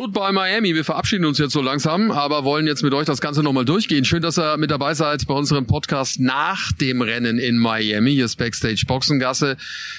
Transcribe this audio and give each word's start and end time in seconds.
Goodbye 0.00 0.32
Miami. 0.32 0.74
Wir 0.74 0.86
verabschieden 0.86 1.26
uns 1.26 1.36
jetzt 1.36 1.52
so 1.52 1.60
langsam, 1.60 2.10
aber 2.10 2.42
wollen 2.42 2.66
jetzt 2.66 2.82
mit 2.82 2.94
euch 2.94 3.04
das 3.04 3.20
Ganze 3.20 3.42
nochmal 3.42 3.66
durchgehen. 3.66 4.06
Schön, 4.06 4.22
dass 4.22 4.38
ihr 4.38 4.56
mit 4.56 4.70
dabei 4.70 4.94
seid 4.94 5.26
bei 5.26 5.34
unserem 5.34 5.66
Podcast 5.66 6.18
nach 6.18 6.72
dem 6.72 7.02
Rennen 7.02 7.36
in 7.36 7.58
Miami. 7.58 8.12
Hier 8.12 8.24
ist 8.24 8.36
Backstage 8.36 8.84
Boxengasse 8.86 9.58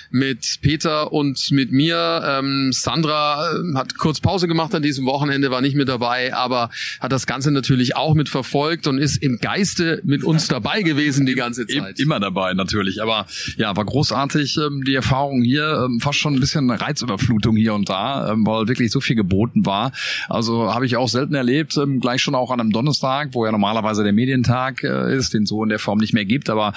mit 0.10 0.58
Peter 0.64 1.14
und 1.14 1.52
mit 1.52 1.72
mir. 1.72 2.24
Ähm, 2.26 2.72
Sandra 2.74 3.52
äh, 3.52 3.78
hat 3.78 3.96
kurz 3.96 4.20
Pause 4.20 4.48
gemacht 4.48 4.74
an 4.74 4.82
diesem 4.82 5.06
Wochenende, 5.06 5.52
war 5.52 5.62
nicht 5.62 5.76
mit 5.76 5.88
dabei, 5.88 6.34
aber 6.34 6.72
hat 7.00 7.12
das 7.12 7.28
Ganze 7.28 7.52
natürlich 7.52 7.96
auch 7.96 8.16
mit 8.16 8.28
verfolgt 8.28 8.88
und 8.88 8.98
ist 8.98 9.18
im 9.18 9.38
Geiste 9.38 10.02
mit 10.04 10.24
uns 10.24 10.48
dabei 10.48 10.82
gewesen 10.82 11.28
die 11.28 11.36
ganze 11.36 11.68
Zeit. 11.68 12.00
Immer 12.00 12.20
dabei 12.20 12.56
natürlich, 12.56 13.04
aber 13.04 13.28
ja, 13.56 13.76
war 13.78 13.86
großartig 13.86 14.58
ähm, 14.58 14.84
die 14.84 14.96
Erfahrung 14.96 15.44
hier, 15.44 15.86
ähm, 15.86 16.00
fast 16.00 16.18
schon 16.18 16.34
ein 16.34 16.40
bisschen 16.40 16.72
Reizüberflutung 16.72 17.56
hier 17.56 17.76
und 17.76 17.88
da, 17.88 18.32
ähm, 18.32 18.48
weil 18.48 18.68
wirklich 18.68 18.90
so 18.90 19.00
viel 19.00 19.16
geboten 19.16 19.64
war 19.64 19.91
Also 20.30 20.74
habe 20.74 20.86
ich 20.86 20.98
auch 20.98 21.08
selten 21.08 21.36
erlebt, 21.36 21.78
ähm, 21.78 22.00
gleich 22.00 22.22
schon 22.22 22.36
auch 22.36 22.52
an 22.52 22.60
einem 22.60 22.72
Donnerstag, 22.72 23.30
wo 23.34 23.46
ja 23.46 23.52
normalerweise 23.52 24.04
der 24.04 24.14
Medientag 24.14 24.84
äh, 24.84 25.16
ist, 25.16 25.34
den 25.34 25.46
so 25.46 25.64
in 25.64 25.70
der 25.70 25.80
Form 25.80 26.00
nicht 26.00 26.14
mehr 26.14 26.26
gibt. 26.26 26.50
Aber 26.50 26.74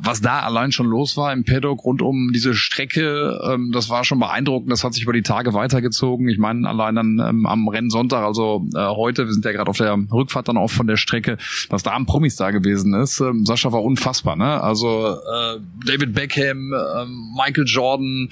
was 0.00 0.20
da 0.20 0.40
allein 0.40 0.72
schon 0.72 0.86
los 0.86 1.16
war 1.16 1.32
im 1.32 1.44
Paddock 1.44 1.84
rund 1.84 2.02
um 2.02 2.30
diese 2.32 2.54
Strecke, 2.54 3.40
ähm, 3.44 3.70
das 3.72 3.88
war 3.90 4.04
schon 4.04 4.18
beeindruckend. 4.18 4.70
Das 4.70 4.84
hat 4.84 4.94
sich 4.94 5.02
über 5.02 5.12
die 5.12 5.22
Tage 5.22 5.54
weitergezogen. 5.54 6.28
Ich 6.28 6.38
meine, 6.38 6.68
allein 6.68 6.94
dann 6.94 7.18
ähm, 7.18 7.46
am 7.46 7.68
Rennsonntag, 7.68 8.24
also 8.24 8.66
äh, 8.74 8.78
heute, 8.78 9.26
wir 9.26 9.32
sind 9.32 9.44
ja 9.44 9.52
gerade 9.52 9.70
auf 9.70 9.78
der 9.78 9.98
Rückfahrt 10.12 10.48
dann 10.48 10.56
auch 10.56 10.70
von 10.70 10.86
der 10.86 10.96
Strecke, 10.96 11.36
was 11.68 11.82
da 11.82 11.92
am 11.92 12.06
Promis 12.06 12.36
da 12.36 12.50
gewesen 12.50 12.94
ist. 12.94 13.20
Ähm, 13.20 13.44
Sascha 13.44 13.72
war 13.72 13.82
unfassbar, 13.82 14.36
ne? 14.36 14.62
Also 14.62 15.16
äh, 15.16 15.60
David 15.86 16.14
Beckham, 16.14 16.72
äh, 16.72 17.06
Michael 17.36 17.64
Jordan, 17.66 18.28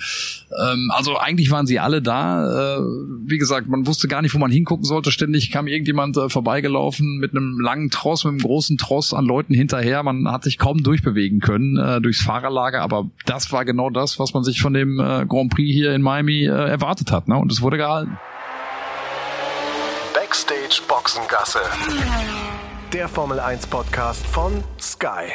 ähm, 0.63 0.91
also 0.95 1.17
eigentlich 1.19 1.51
waren 1.51 1.67
sie 1.67 1.79
alle 1.79 2.03
da. 2.03 2.77
Äh, 2.77 2.81
wie 3.25 3.39
gesagt, 3.39 3.69
man 3.69 3.87
wusste 3.87 4.02
wusste 4.03 4.09
gar 4.09 4.23
nicht, 4.23 4.35
wo 4.35 4.39
man 4.39 4.51
hingucken 4.51 4.85
sollte. 4.85 5.13
Ständig 5.13 5.53
kam 5.53 5.69
irgendjemand 5.69 6.17
äh, 6.17 6.29
vorbeigelaufen 6.29 7.19
mit 7.19 7.31
einem 7.31 7.61
langen 7.61 7.89
Tross, 7.89 8.25
mit 8.25 8.33
einem 8.33 8.41
großen 8.41 8.77
Tross 8.77 9.15
an 9.15 9.25
Leuten 9.25 9.55
hinterher. 9.55 10.03
Man 10.03 10.29
hat 10.29 10.43
sich 10.43 10.59
kaum 10.59 10.83
durchbewegen 10.83 11.39
können 11.39 11.77
äh, 11.77 12.01
durchs 12.01 12.21
Fahrerlager, 12.21 12.83
aber 12.83 13.09
das 13.27 13.53
war 13.53 13.65
genau 13.65 13.91
das, 13.91 14.19
was 14.19 14.35
man 14.35 14.43
sich 14.43 14.61
von 14.61 14.75
dem 14.75 14.99
äh, 14.99 15.25
Grand 15.27 15.55
Prix 15.55 15.73
hier 15.73 15.95
in 15.95 16.03
Miami 16.03 16.47
äh, 16.47 16.49
erwartet 16.49 17.13
hat. 17.13 17.29
Ne? 17.29 17.37
Und 17.37 17.53
es 17.53 17.63
wurde 17.63 17.77
gehalten. 17.77 18.19
Backstage 20.15 20.83
Boxengasse. 20.89 21.61
Der 22.93 23.07
Formel 23.07 23.39
1 23.39 23.69
Podcast 23.69 24.27
von 24.27 24.65
Sky. 24.81 25.31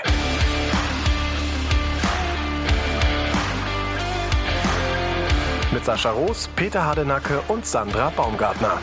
Mit 5.72 5.86
Sascha 5.86 6.12
Roos, 6.12 6.50
Peter 6.56 6.84
Hardenacke 6.84 7.42
und 7.48 7.66
Sandra 7.66 8.10
Baumgartner. 8.16 8.80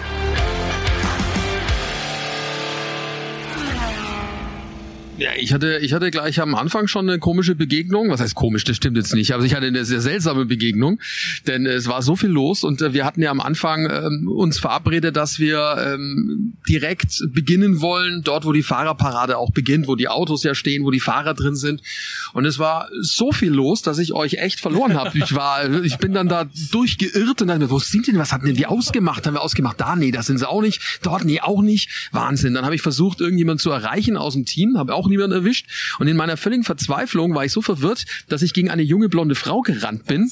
Ja, 5.17 5.31
ich 5.39 5.53
hatte, 5.53 5.79
ich 5.79 5.93
hatte 5.93 6.11
gleich 6.11 6.41
am 6.41 6.57
Anfang 6.57 6.89
schon 6.89 7.09
eine 7.09 7.21
komische 7.21 7.55
Begegnung. 7.55 8.11
Was 8.11 8.21
heißt 8.21 8.35
komisch? 8.35 8.65
Das 8.65 8.77
stimmt 8.77 8.97
jetzt 8.97 9.15
nicht. 9.15 9.33
Aber 9.33 9.45
ich 9.45 9.55
hatte 9.55 9.67
eine 9.67 9.85
sehr 9.85 10.01
seltsame 10.01 10.45
Begegnung, 10.45 10.99
denn 11.47 11.67
es 11.67 11.87
war 11.87 12.03
so 12.03 12.17
viel 12.17 12.31
los 12.31 12.65
und 12.65 12.83
äh, 12.83 12.93
wir 12.95 13.05
hatten 13.05 13.23
ja 13.23 13.31
am 13.31 13.41
Anfang 13.41 13.89
ähm, 13.89 14.29
uns 14.29 14.59
verabredet, 14.59 15.15
dass 15.17 15.39
wir 15.39 15.77
ähm, 15.79 16.55
direkt 16.69 17.23
beginnen 17.29 17.81
wollen, 17.81 18.23
dort, 18.25 18.45
wo 18.45 18.53
die 18.53 18.65
Fahrerparade 18.65 19.39
auch 19.39 19.53
beginnt, 19.53 19.87
wo 19.87 19.95
die 19.95 20.09
Autos 20.09 20.43
ja 20.43 20.55
stehen, 20.55 20.85
wo 20.85 20.91
die 20.91 21.01
Fahrer 21.01 21.35
drin 21.35 21.55
sind. 21.55 21.81
Und 22.33 22.45
es 22.45 22.59
war 22.59 22.89
so 23.01 23.31
viel 23.31 23.53
los, 23.53 23.83
dass 23.83 23.99
ich 23.99 24.15
euch 24.15 24.35
echt 24.35 24.59
verloren 24.59 24.95
habe. 24.95 25.17
Ich 25.17 25.35
war, 25.35 25.71
ich 25.85 25.99
bin 25.99 26.13
dann 26.13 26.29
da 26.29 26.47
durchgeirrt 26.73 27.41
und 27.41 27.47
dachte 27.47 27.61
mir, 27.61 27.71
wo 27.71 27.79
sind 27.79 28.09
denn? 28.09 28.19
Was 28.19 28.33
hatten 28.33 28.47
denn 28.47 28.57
die 28.57 28.67
ausgemacht? 28.67 29.27
Haben 29.27 29.35
wir 29.35 29.43
ausgemacht? 29.43 29.81
Da, 29.81 29.95
nee, 29.95 30.11
das 30.11 30.27
sind 30.27 30.39
sie 30.39 30.49
auch 30.49 30.61
nicht. 30.61 30.99
Dort, 31.03 31.25
nee, 31.25 31.41
auch 31.41 31.63
nicht. 31.63 32.09
Wahnsinn. 32.11 32.55
Dann 32.55 32.65
habe 32.65 32.75
ich 32.75 32.83
versucht, 32.83 33.21
irgendjemand 33.21 33.61
zu 33.61 33.71
erreichen 33.71 34.17
aus 34.17 34.35
dem 34.35 34.45
Team, 34.45 34.77
habe 34.77 34.93
auch 34.95 35.04
auch 35.05 35.09
niemand 35.09 35.33
erwischt. 35.33 35.67
Und 35.99 36.09
in 36.09 36.17
meiner 36.17 36.37
völligen 36.37 36.65
Verzweiflung 36.65 37.35
war 37.35 37.45
ich 37.45 37.53
so 37.53 37.63
verwirrt, 37.63 38.07
dass 38.29 38.43
ich 38.43 38.55
gegen 38.55 38.71
eine 38.71 38.83
junge 38.83 39.09
blonde 39.09 39.35
Frau 39.35 39.61
gerannt 39.61 40.07
bin. 40.07 40.31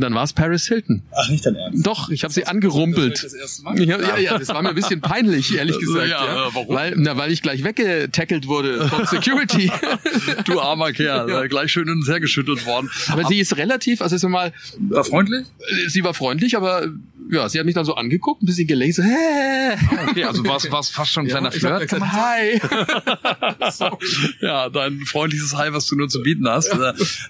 Dann 0.00 0.14
war 0.14 0.22
es 0.22 0.32
Paris 0.32 0.68
Hilton. 0.68 1.02
Ach, 1.10 1.28
nicht 1.28 1.44
dein 1.44 1.56
Ernst? 1.56 1.84
Doch, 1.84 2.08
ich 2.10 2.22
habe 2.22 2.32
sie 2.32 2.46
angerumpelt. 2.46 3.24
Das 3.24 3.32
das 3.32 3.62
ja, 3.78 4.00
ja, 4.00 4.16
ja, 4.16 4.38
das 4.38 4.46
war 4.48 4.62
mir 4.62 4.68
ein 4.68 4.74
bisschen 4.76 5.00
peinlich, 5.00 5.56
ehrlich 5.56 5.76
gesagt. 5.76 6.08
Ja, 6.08 6.24
ja. 6.24 6.48
Warum? 6.52 6.74
Weil, 6.74 6.94
na, 6.96 7.16
weil 7.16 7.32
ich 7.32 7.42
gleich 7.42 7.64
weggetackelt 7.64 8.46
wurde 8.46 8.86
von 8.86 9.06
Security. 9.06 9.72
du 10.44 10.60
armer 10.60 10.92
Kerl, 10.92 11.28
ja. 11.28 11.46
gleich 11.46 11.72
schön 11.72 11.90
und 11.90 12.06
her 12.06 12.20
geschüttelt 12.20 12.64
worden. 12.64 12.88
Aber, 13.08 13.22
aber 13.22 13.28
sie 13.28 13.40
ist 13.40 13.56
relativ, 13.56 14.00
also 14.00 14.14
ist 14.14 14.22
mal. 14.28 14.52
War 14.78 15.02
freundlich? 15.02 15.46
Sie 15.88 16.04
war 16.04 16.14
freundlich, 16.14 16.56
aber 16.56 16.86
ja, 17.30 17.48
sie 17.48 17.58
hat 17.58 17.66
mich 17.66 17.74
dann 17.74 17.84
so 17.84 17.94
angeguckt, 17.94 18.42
ein 18.42 18.46
bisschen 18.46 18.66
gelesen. 18.66 19.04
Hä? 19.04 19.76
Okay, 20.10 20.24
also 20.24 20.44
war 20.46 20.56
es 20.56 20.88
fast 20.88 21.12
schon 21.12 21.24
ein 21.24 21.28
kleiner 21.28 21.52
Flirt. 21.52 21.88
Gesagt, 21.88 22.12
hi. 22.12 22.60
ja, 24.40 24.68
dein 24.68 25.00
freundliches 25.00 25.54
Hi, 25.56 25.72
was 25.72 25.86
du 25.86 25.96
nur 25.96 26.08
zu 26.08 26.22
bieten 26.22 26.48
hast. 26.48 26.74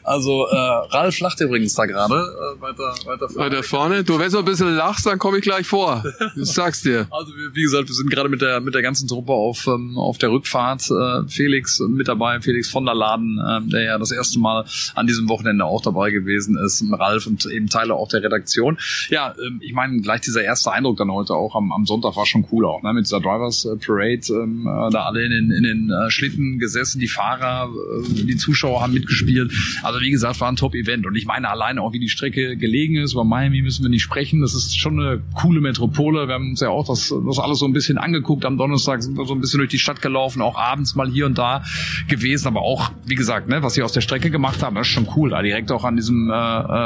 Also 0.05 0.47
äh, 0.47 0.57
Ralf 0.57 1.19
lacht 1.21 1.41
übrigens 1.41 1.75
da 1.75 1.87
gerade 1.87 2.15
äh, 2.15 2.58
weiter, 2.61 2.95
weiter 3.05 3.29
vorne. 3.29 3.51
Weiter 3.51 3.63
vorne. 3.63 4.05
Du, 4.05 4.19
wenn 4.19 4.31
du 4.31 4.39
ein 4.39 4.45
bisschen 4.45 4.75
lachst, 4.75 5.07
dann 5.07 5.19
komme 5.19 5.39
ich 5.39 5.45
gleich 5.45 5.67
vor. 5.67 6.05
Ich 6.37 6.53
sag's 6.53 6.83
dir. 6.83 7.07
Also 7.19 7.33
wie 7.53 7.63
gesagt, 7.63 7.89
wir 7.89 7.95
sind 7.95 8.11
gerade 8.11 8.29
mit 8.29 8.43
der 8.43 8.61
mit 8.61 8.75
der 8.75 8.83
ganzen 8.83 9.09
Truppe 9.09 9.33
auf 9.33 9.67
ähm, 9.67 9.99
auf 9.99 10.19
der 10.19 10.31
Rückfahrt. 10.31 10.89
Äh, 10.91 11.29
Felix 11.29 11.81
mit 11.81 12.07
dabei, 12.07 12.41
Felix 12.41 12.71
von 12.71 12.85
der 12.85 12.95
Laden, 12.95 13.39
äh, 13.39 13.69
der 13.71 13.83
ja 13.83 13.99
das 13.99 14.13
erste 14.13 14.39
Mal 14.39 14.65
an 14.95 15.07
diesem 15.07 15.29
Wochenende 15.29 15.65
auch 15.65 15.83
dabei 15.83 16.11
gewesen 16.11 16.57
ist. 16.57 16.85
Ralf 16.93 17.27
und 17.27 17.45
eben 17.47 17.69
Teile 17.69 17.95
auch 17.95 18.09
der 18.09 18.23
Redaktion. 18.23 18.79
Ja, 19.09 19.35
ähm, 19.45 19.59
ich 19.63 19.73
meine 19.73 20.01
gleich 20.01 20.21
dieser 20.21 20.43
erste 20.43 20.71
Eindruck 20.71 20.99
dann 20.99 21.11
heute 21.11 21.35
auch 21.35 21.57
am, 21.57 21.73
am 21.73 21.87
Sonntag 21.87 22.17
war 22.17 22.27
schon 22.27 22.47
cool 22.53 22.67
auch, 22.67 22.83
ne? 22.83 22.93
Mit 22.93 23.07
dieser 23.07 23.21
Drivers 23.21 23.65
äh, 23.65 23.77
Parade, 23.77 24.23
ähm, 24.31 24.67
äh, 24.67 24.91
da 24.91 25.07
alle 25.07 25.25
in 25.25 25.31
den, 25.31 25.51
in 25.51 25.63
den 25.65 25.91
äh, 25.91 26.11
Schlitten 26.11 26.59
gesessen, 26.59 27.01
die 27.01 27.09
Fahrer, 27.09 27.71
äh, 27.71 28.25
die 28.25 28.37
Zuschauer 28.37 28.83
haben 28.83 28.93
mitgespielt. 28.93 29.53
Also 29.83 30.01
wie 30.01 30.11
gesagt, 30.11 30.41
war 30.41 30.49
ein 30.49 30.57
Top-Event. 30.57 31.07
Und 31.07 31.17
ich 31.17 31.27
meine 31.27 31.49
alleine 31.49 31.83
auch, 31.83 31.93
wie 31.93 31.99
die 31.99 32.09
Strecke 32.09 32.48
gelegen 32.57 32.97
ist. 32.97 33.13
Über 33.13 33.25
Miami 33.25 33.63
müssen 33.63 33.83
wir 33.83 33.91
nicht 33.91 34.03
sprechen. 34.03 34.41
Das 34.41 34.55
ist 34.55 34.79
schon 34.79 35.01
eine 35.01 35.21
coole 35.35 35.61
Metropole. 35.61 36.27
Wir 36.29 36.35
haben 36.35 36.51
uns 36.51 36.61
ja 36.61 36.71
auch 36.71 36.87
das, 36.87 37.15
das 37.27 37.39
alles 37.39 37.59
so 37.59 37.67
ein 37.67 37.73
bisschen 37.73 37.99
angeguckt. 37.99 38.45
Am 38.45 38.57
Donnerstag 38.57 39.03
sind 39.03 39.17
wir 39.17 39.27
so 39.27 39.35
ein 39.35 39.41
bisschen 39.41 39.59
durch 39.59 39.71
die 39.71 39.79
Stadt 39.79 40.03
gelaufen, 40.03 40.43
auch 40.43 40.57
abends 40.57 40.95
mal 40.95 41.09
hier 41.09 41.27
und 41.27 41.39
da 41.39 41.63
gewesen. 42.09 42.49
Aber 42.49 42.63
auch, 42.63 42.91
wie 43.07 43.15
gesagt, 43.15 43.49
ne, 43.49 43.63
was 43.63 43.75
sie 43.75 43.83
aus 43.83 43.93
der 43.93 44.01
Strecke 44.01 44.31
gemacht 44.31 44.63
haben, 44.63 44.77
das 44.77 44.87
ist 44.87 44.93
schon 44.93 45.09
cool. 45.17 45.31
Da 45.31 45.43
direkt 45.43 45.73
auch 45.73 45.85
an 45.85 45.97
diesem 45.97 46.31
äh, 46.31 46.35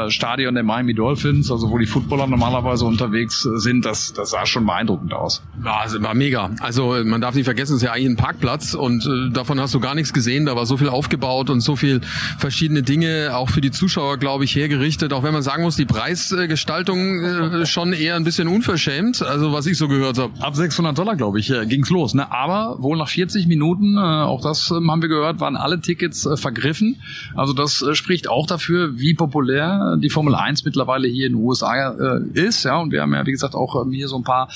äh 0.07 0.09
Stadion 0.09 0.53
der 0.53 0.63
Miami 0.63 0.93
Dolphins, 0.93 1.51
also 1.51 1.69
wo 1.69 1.77
die 1.77 1.85
Footballer 1.85 2.27
normalerweise 2.27 2.85
unterwegs 2.85 3.41
sind, 3.41 3.85
das, 3.85 4.13
das 4.13 4.31
sah 4.31 4.45
schon 4.45 4.65
beeindruckend 4.65 5.13
aus. 5.13 5.43
Ja, 5.63 5.77
also 5.77 6.01
war 6.01 6.13
mega. 6.13 6.51
Also 6.59 6.95
man 7.03 7.21
darf 7.21 7.35
nicht 7.35 7.45
vergessen, 7.45 7.73
es 7.73 7.81
ist 7.81 7.87
ja 7.87 7.93
eigentlich 7.93 8.09
ein 8.09 8.15
Parkplatz 8.15 8.73
und 8.73 9.05
äh, 9.05 9.31
davon 9.31 9.59
hast 9.59 9.73
du 9.73 9.79
gar 9.79 9.95
nichts 9.95 10.13
gesehen. 10.13 10.45
Da 10.45 10.55
war 10.55 10.65
so 10.65 10.77
viel 10.77 10.89
aufgebaut 10.89 11.49
und 11.49 11.61
so 11.61 11.75
viel 11.75 12.01
verschiedene 12.37 12.83
Dinge 12.83 13.35
auch 13.35 13.49
für 13.49 13.61
die 13.61 13.71
Zuschauer, 13.71 14.17
glaube 14.17 14.43
ich, 14.43 14.55
hergerichtet. 14.55 15.13
Auch 15.13 15.23
wenn 15.23 15.33
man 15.33 15.42
sagen 15.43 15.63
muss, 15.63 15.75
die 15.75 15.85
Preisgestaltung 15.85 17.23
äh, 17.23 17.65
schon 17.65 17.93
eher 17.93 18.15
ein 18.15 18.23
bisschen 18.23 18.47
unverschämt. 18.47 19.21
Also 19.21 19.53
was 19.53 19.65
ich 19.65 19.77
so 19.77 19.87
gehört 19.87 20.17
habe. 20.17 20.33
Ab 20.41 20.55
600 20.55 20.97
Dollar, 20.97 21.15
glaube 21.15 21.39
ich, 21.39 21.51
äh, 21.51 21.65
ging's 21.65 21.89
los. 21.89 22.13
Ne? 22.13 22.31
Aber 22.31 22.81
wohl 22.81 22.97
nach 22.97 23.09
40 23.09 23.47
Minuten, 23.47 23.97
äh, 23.97 23.99
auch 23.99 24.41
das 24.41 24.71
äh, 24.71 24.75
haben 24.75 25.01
wir 25.01 25.09
gehört, 25.09 25.39
waren 25.39 25.55
alle 25.55 25.79
Tickets 25.79 26.25
äh, 26.25 26.37
vergriffen. 26.37 27.01
Also 27.35 27.53
das 27.53 27.83
spricht 27.93 28.29
auch 28.29 28.47
dafür, 28.47 28.97
wie 28.97 29.13
populär 29.13 29.97
die 29.99 30.09
Formel 30.09 30.35
1 30.35 30.65
mittlerweile 30.65 31.07
hier 31.07 31.27
in 31.27 31.33
den 31.33 31.41
USA 31.41 31.89
ist. 32.33 32.63
Ja, 32.63 32.79
und 32.79 32.91
wir 32.91 33.01
haben 33.01 33.13
ja, 33.13 33.25
wie 33.25 33.31
gesagt, 33.31 33.55
auch 33.55 33.81
ähm, 33.81 33.91
hier 33.91 34.07
so 34.07 34.17
ein 34.17 34.23
paar 34.23 34.49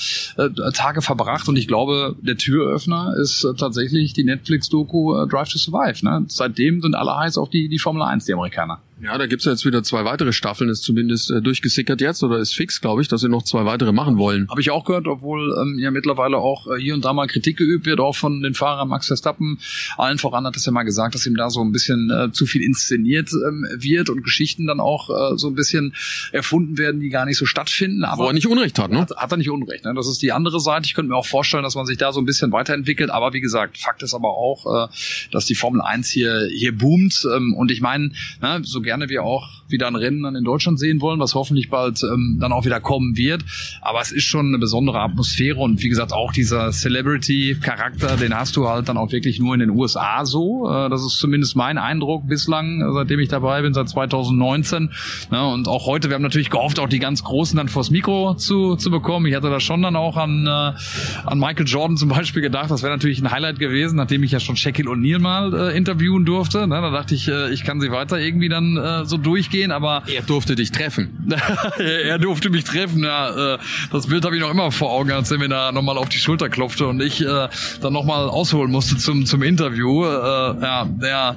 Tage 0.72 1.02
verbracht 1.02 1.48
und 1.48 1.56
ich 1.56 1.68
glaube, 1.68 2.16
der 2.20 2.36
Türöffner 2.36 3.14
ist 3.20 3.46
tatsächlich 3.58 4.12
die 4.12 4.24
Netflix-Doku 4.24 5.26
Drive 5.26 5.48
to 5.48 5.58
Survive. 5.58 6.04
Ne? 6.04 6.24
Seitdem 6.28 6.80
sind 6.80 6.94
alle 6.94 7.16
heiß 7.16 7.38
auf 7.38 7.50
die, 7.50 7.68
die 7.68 7.78
Formel 7.78 8.02
1, 8.02 8.24
die 8.24 8.32
Amerikaner. 8.32 8.80
Ja, 9.00 9.16
da 9.16 9.26
gibt's 9.26 9.44
ja 9.44 9.52
jetzt 9.52 9.64
wieder 9.64 9.82
zwei 9.84 10.04
weitere 10.04 10.32
Staffeln, 10.32 10.70
ist 10.70 10.82
zumindest 10.82 11.30
äh, 11.30 11.40
durchgesickert 11.40 12.00
jetzt 12.00 12.22
oder 12.24 12.38
ist 12.38 12.54
fix, 12.54 12.80
glaube 12.80 13.00
ich, 13.00 13.08
dass 13.08 13.20
sie 13.20 13.28
noch 13.28 13.44
zwei 13.44 13.64
weitere 13.64 13.92
machen 13.92 14.18
wollen. 14.18 14.48
Habe 14.50 14.60
ich 14.60 14.70
auch 14.70 14.84
gehört, 14.84 15.06
obwohl 15.06 15.56
ähm, 15.60 15.78
ja 15.78 15.92
mittlerweile 15.92 16.38
auch 16.38 16.66
äh, 16.66 16.80
hier 16.80 16.94
und 16.94 17.04
da 17.04 17.12
mal 17.12 17.28
Kritik 17.28 17.56
geübt 17.56 17.86
wird, 17.86 18.00
auch 18.00 18.16
von 18.16 18.42
den 18.42 18.54
Fahrern 18.54 18.88
Max 18.88 19.06
Verstappen. 19.06 19.60
Allen 19.96 20.18
voran 20.18 20.44
hat 20.46 20.56
es 20.56 20.66
ja 20.66 20.72
mal 20.72 20.82
gesagt, 20.82 21.14
dass 21.14 21.26
ihm 21.26 21.36
da 21.36 21.48
so 21.48 21.60
ein 21.62 21.70
bisschen 21.70 22.10
äh, 22.10 22.32
zu 22.32 22.44
viel 22.44 22.62
inszeniert 22.62 23.30
ähm, 23.32 23.66
wird 23.76 24.10
und 24.10 24.24
Geschichten 24.24 24.66
dann 24.66 24.80
auch 24.80 25.10
äh, 25.10 25.36
so 25.36 25.46
ein 25.46 25.54
bisschen 25.54 25.94
erfunden 26.32 26.76
werden, 26.76 27.00
die 27.00 27.08
gar 27.08 27.24
nicht 27.24 27.38
so 27.38 27.46
stattfinden. 27.46 28.02
Aber 28.02 28.24
Wo 28.24 28.26
er 28.28 28.32
nicht 28.32 28.48
Unrecht 28.48 28.80
hat, 28.80 28.90
ne? 28.90 29.00
Hat, 29.00 29.16
hat 29.16 29.30
er 29.30 29.36
nicht 29.36 29.50
Unrecht. 29.50 29.84
Ne? 29.84 29.94
Das 29.94 30.08
ist 30.08 30.22
die 30.22 30.32
andere 30.32 30.58
Seite. 30.58 30.86
Ich 30.86 30.94
könnte 30.94 31.10
mir 31.10 31.16
auch 31.16 31.26
vorstellen, 31.26 31.62
dass 31.62 31.76
man 31.76 31.86
sich 31.86 31.98
da 31.98 32.12
so 32.12 32.20
ein 32.20 32.26
bisschen 32.26 32.50
weiterentwickelt. 32.50 33.10
Aber 33.10 33.32
wie 33.32 33.40
gesagt, 33.40 33.78
Fakt 33.78 34.02
ist 34.02 34.14
aber 34.14 34.30
auch, 34.30 34.88
äh, 34.88 34.88
dass 35.30 35.46
die 35.46 35.54
Formel 35.54 35.82
1 35.82 36.08
hier 36.08 36.48
hier 36.52 36.76
boomt. 36.76 37.24
Ähm, 37.32 37.54
und 37.54 37.70
ich 37.70 37.80
meine, 37.80 38.10
ne, 38.42 38.60
so 38.64 38.80
gerne 38.88 39.10
wir 39.10 39.22
auch 39.22 39.46
wieder 39.68 39.86
ein 39.86 39.96
Rennen 39.96 40.22
dann 40.22 40.34
in 40.34 40.44
Deutschland 40.44 40.78
sehen 40.78 41.02
wollen, 41.02 41.20
was 41.20 41.34
hoffentlich 41.34 41.68
bald 41.68 42.02
ähm, 42.02 42.38
dann 42.40 42.52
auch 42.52 42.64
wieder 42.64 42.80
kommen 42.80 43.18
wird. 43.18 43.44
Aber 43.82 44.00
es 44.00 44.12
ist 44.12 44.24
schon 44.24 44.46
eine 44.46 44.58
besondere 44.58 44.98
Atmosphäre 45.00 45.58
und 45.58 45.82
wie 45.82 45.90
gesagt 45.90 46.14
auch 46.14 46.32
dieser 46.32 46.72
Celebrity-Charakter, 46.72 48.16
den 48.16 48.34
hast 48.34 48.56
du 48.56 48.66
halt 48.66 48.88
dann 48.88 48.96
auch 48.96 49.12
wirklich 49.12 49.40
nur 49.40 49.52
in 49.52 49.60
den 49.60 49.70
USA 49.70 50.24
so. 50.24 50.70
Äh, 50.70 50.88
das 50.88 51.02
ist 51.02 51.18
zumindest 51.18 51.54
mein 51.54 51.76
Eindruck 51.76 52.26
bislang, 52.26 52.82
seitdem 52.94 53.20
ich 53.20 53.28
dabei 53.28 53.60
bin, 53.60 53.74
seit 53.74 53.90
2019. 53.90 54.88
Ja, 55.30 55.42
ne, 55.42 55.52
und 55.52 55.68
auch 55.68 55.86
heute, 55.86 56.08
wir 56.08 56.14
haben 56.14 56.22
natürlich 56.22 56.48
gehofft, 56.48 56.78
auch 56.78 56.88
die 56.88 56.98
ganz 56.98 57.22
Großen 57.22 57.58
dann 57.58 57.68
vors 57.68 57.90
Mikro 57.90 58.36
zu, 58.36 58.76
zu 58.76 58.90
bekommen. 58.90 59.26
Ich 59.26 59.34
hatte 59.34 59.50
da 59.50 59.60
schon 59.60 59.82
dann 59.82 59.96
auch 59.96 60.16
an, 60.16 60.46
äh, 60.46 60.50
an 61.26 61.38
Michael 61.38 61.66
Jordan 61.66 61.98
zum 61.98 62.08
Beispiel 62.08 62.40
gedacht, 62.40 62.70
das 62.70 62.82
wäre 62.82 62.92
natürlich 62.92 63.20
ein 63.20 63.30
Highlight 63.30 63.58
gewesen, 63.58 63.96
nachdem 63.96 64.22
ich 64.22 64.32
ja 64.32 64.40
schon 64.40 64.56
Shaquille 64.56 64.88
O'Neal 64.88 65.18
mal 65.18 65.52
äh, 65.52 65.76
interviewen 65.76 66.24
durfte. 66.24 66.66
Ne? 66.66 66.80
Da 66.80 66.90
dachte 66.90 67.14
ich, 67.14 67.28
äh, 67.28 67.52
ich 67.52 67.64
kann 67.64 67.80
sie 67.80 67.90
weiter 67.90 68.18
irgendwie 68.18 68.48
dann 68.48 68.77
äh, 68.78 69.04
so 69.04 69.16
durchgehen, 69.16 69.70
aber 69.72 70.02
er 70.06 70.22
durfte 70.22 70.54
dich 70.54 70.72
treffen. 70.72 71.30
er 71.78 72.18
durfte 72.18 72.50
mich 72.50 72.64
treffen, 72.64 73.04
ja. 73.04 73.54
Äh, 73.54 73.58
das 73.90 74.06
Bild 74.06 74.24
habe 74.24 74.36
ich 74.36 74.42
noch 74.42 74.50
immer 74.50 74.70
vor 74.72 74.90
Augen, 74.90 75.10
als 75.12 75.30
er 75.30 75.38
mir 75.38 75.48
da 75.48 75.72
nochmal 75.72 75.98
auf 75.98 76.08
die 76.08 76.18
Schulter 76.18 76.48
klopfte 76.48 76.86
und 76.86 77.00
ich 77.00 77.20
äh, 77.20 77.48
dann 77.80 77.92
nochmal 77.92 78.28
ausholen 78.28 78.70
musste 78.70 78.96
zum, 78.96 79.26
zum 79.26 79.42
Interview. 79.42 80.04
Äh, 80.04 80.08
ja, 80.08 80.84
der, 80.84 81.36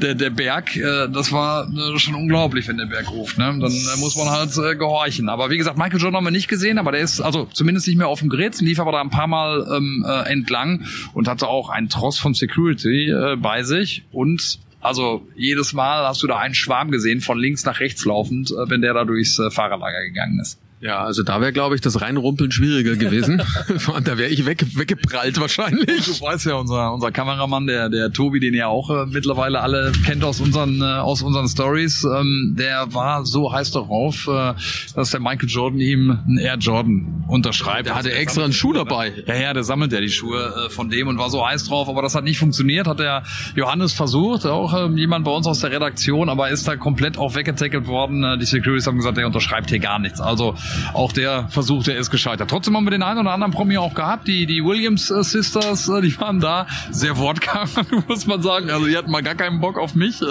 der, 0.00 0.14
der 0.14 0.30
Berg, 0.30 0.76
äh, 0.76 1.08
das 1.08 1.32
war 1.32 1.68
äh, 1.68 1.98
schon 1.98 2.14
unglaublich, 2.14 2.68
wenn 2.68 2.78
der 2.78 2.86
Berg 2.86 3.10
ruft. 3.10 3.38
Ne? 3.38 3.44
Dann 3.44 3.62
äh, 3.62 4.00
muss 4.00 4.16
man 4.16 4.30
halt 4.30 4.56
äh, 4.58 4.76
gehorchen. 4.76 5.28
Aber 5.28 5.50
wie 5.50 5.58
gesagt, 5.58 5.78
Michael 5.78 6.00
Jordan 6.00 6.16
haben 6.16 6.24
wir 6.24 6.30
nicht 6.30 6.48
gesehen, 6.48 6.78
aber 6.78 6.92
der 6.92 7.00
ist 7.00 7.20
also 7.20 7.48
zumindest 7.52 7.86
nicht 7.86 7.96
mehr 7.96 8.08
auf 8.08 8.20
dem 8.20 8.28
Grid, 8.28 8.60
lief 8.60 8.80
aber 8.80 8.92
da 8.92 9.00
ein 9.00 9.10
paar 9.10 9.26
Mal 9.26 9.66
ähm, 9.74 10.04
äh, 10.08 10.30
entlang 10.30 10.84
und 11.14 11.28
hatte 11.28 11.48
auch 11.48 11.68
einen 11.68 11.88
Tross 11.88 12.18
von 12.18 12.34
Security 12.34 13.10
äh, 13.10 13.36
bei 13.36 13.62
sich 13.62 14.04
und 14.12 14.58
also 14.82 15.26
jedes 15.36 15.72
Mal 15.72 16.06
hast 16.06 16.22
du 16.22 16.26
da 16.26 16.38
einen 16.38 16.54
Schwarm 16.54 16.90
gesehen, 16.90 17.20
von 17.20 17.38
links 17.38 17.64
nach 17.64 17.80
rechts 17.80 18.04
laufend, 18.04 18.50
äh, 18.50 18.68
wenn 18.68 18.82
der 18.82 18.94
da 18.94 19.04
durchs 19.04 19.38
äh, 19.38 19.50
Fahrerlager 19.50 20.02
gegangen 20.02 20.40
ist. 20.40 20.58
Ja, 20.82 20.98
also 21.04 21.22
da 21.22 21.40
wäre, 21.40 21.52
glaube 21.52 21.76
ich, 21.76 21.80
das 21.80 22.00
Reinrumpeln 22.00 22.50
schwieriger 22.50 22.96
gewesen. 22.96 23.40
da 24.04 24.18
wäre 24.18 24.30
ich 24.30 24.46
weg, 24.46 24.66
weggeprallt 24.74 25.40
wahrscheinlich. 25.40 26.06
Du 26.06 26.24
weißt 26.24 26.46
ja, 26.46 26.54
unser, 26.54 26.92
unser 26.92 27.12
Kameramann, 27.12 27.68
der, 27.68 27.88
der 27.88 28.12
Tobi, 28.12 28.40
den 28.40 28.52
ihr 28.52 28.66
auch 28.66 28.90
äh, 28.90 29.06
mittlerweile 29.06 29.60
alle 29.60 29.92
kennt 30.04 30.24
aus 30.24 30.40
unseren, 30.40 30.80
äh, 30.80 30.84
aus 30.84 31.22
unseren 31.22 31.46
Stories, 31.46 32.02
ähm, 32.02 32.56
der 32.58 32.92
war 32.92 33.24
so 33.24 33.52
heiß 33.52 33.70
darauf, 33.70 34.26
äh, 34.26 34.54
dass 34.96 35.12
der 35.12 35.20
Michael 35.20 35.48
Jordan 35.48 35.78
ihm 35.78 36.18
einen 36.26 36.38
Air 36.38 36.56
Jordan 36.56 37.26
unterschreibt. 37.28 37.86
Der 37.86 37.94
hatte 37.94 38.08
also 38.08 38.20
extra 38.20 38.42
einen 38.42 38.52
Schuh 38.52 38.72
dabei. 38.72 39.12
Ja, 39.28 39.36
ja, 39.36 39.54
der 39.54 39.62
sammelt 39.62 39.92
ja 39.92 40.00
die 40.00 40.08
Schuhe 40.10 40.66
äh, 40.66 40.68
von 40.68 40.90
dem 40.90 41.06
und 41.06 41.16
war 41.16 41.30
so 41.30 41.46
heiß 41.46 41.68
drauf, 41.68 41.88
aber 41.88 42.02
das 42.02 42.16
hat 42.16 42.24
nicht 42.24 42.38
funktioniert, 42.40 42.88
hat 42.88 42.98
der 42.98 43.22
Johannes 43.54 43.92
versucht, 43.92 44.46
auch 44.46 44.74
äh, 44.74 44.92
jemand 44.96 45.26
bei 45.26 45.30
uns 45.30 45.46
aus 45.46 45.60
der 45.60 45.70
Redaktion, 45.70 46.28
aber 46.28 46.50
ist 46.50 46.66
da 46.66 46.74
komplett 46.74 47.18
auch 47.18 47.36
weggetackelt 47.36 47.86
worden. 47.86 48.24
Äh, 48.24 48.38
die 48.38 48.46
Securities 48.46 48.88
haben 48.88 48.96
gesagt, 48.96 49.16
der 49.16 49.26
unterschreibt 49.26 49.70
hier 49.70 49.78
gar 49.78 50.00
nichts. 50.00 50.20
Also 50.20 50.56
auch 50.94 51.12
der 51.12 51.48
Versuch, 51.48 51.84
der 51.84 51.98
ist 51.98 52.10
gescheitert. 52.10 52.50
Trotzdem 52.50 52.76
haben 52.76 52.84
wir 52.84 52.90
den 52.90 53.02
einen 53.02 53.20
oder 53.20 53.32
anderen 53.32 53.52
Promi 53.52 53.78
auch 53.78 53.94
gehabt. 53.94 54.28
Die, 54.28 54.46
die 54.46 54.64
Williams 54.64 55.10
äh, 55.10 55.22
Sisters, 55.22 55.88
äh, 55.88 56.00
die 56.00 56.18
waren 56.20 56.40
da 56.40 56.66
sehr 56.90 57.16
wortkarg, 57.16 57.68
muss 58.08 58.26
man 58.26 58.42
sagen. 58.42 58.70
Also 58.70 58.86
die 58.86 58.96
hatten 58.96 59.10
mal 59.10 59.22
gar 59.22 59.34
keinen 59.34 59.60
Bock 59.60 59.78
auf 59.78 59.94
mich. 59.94 60.20
Äh, 60.22 60.26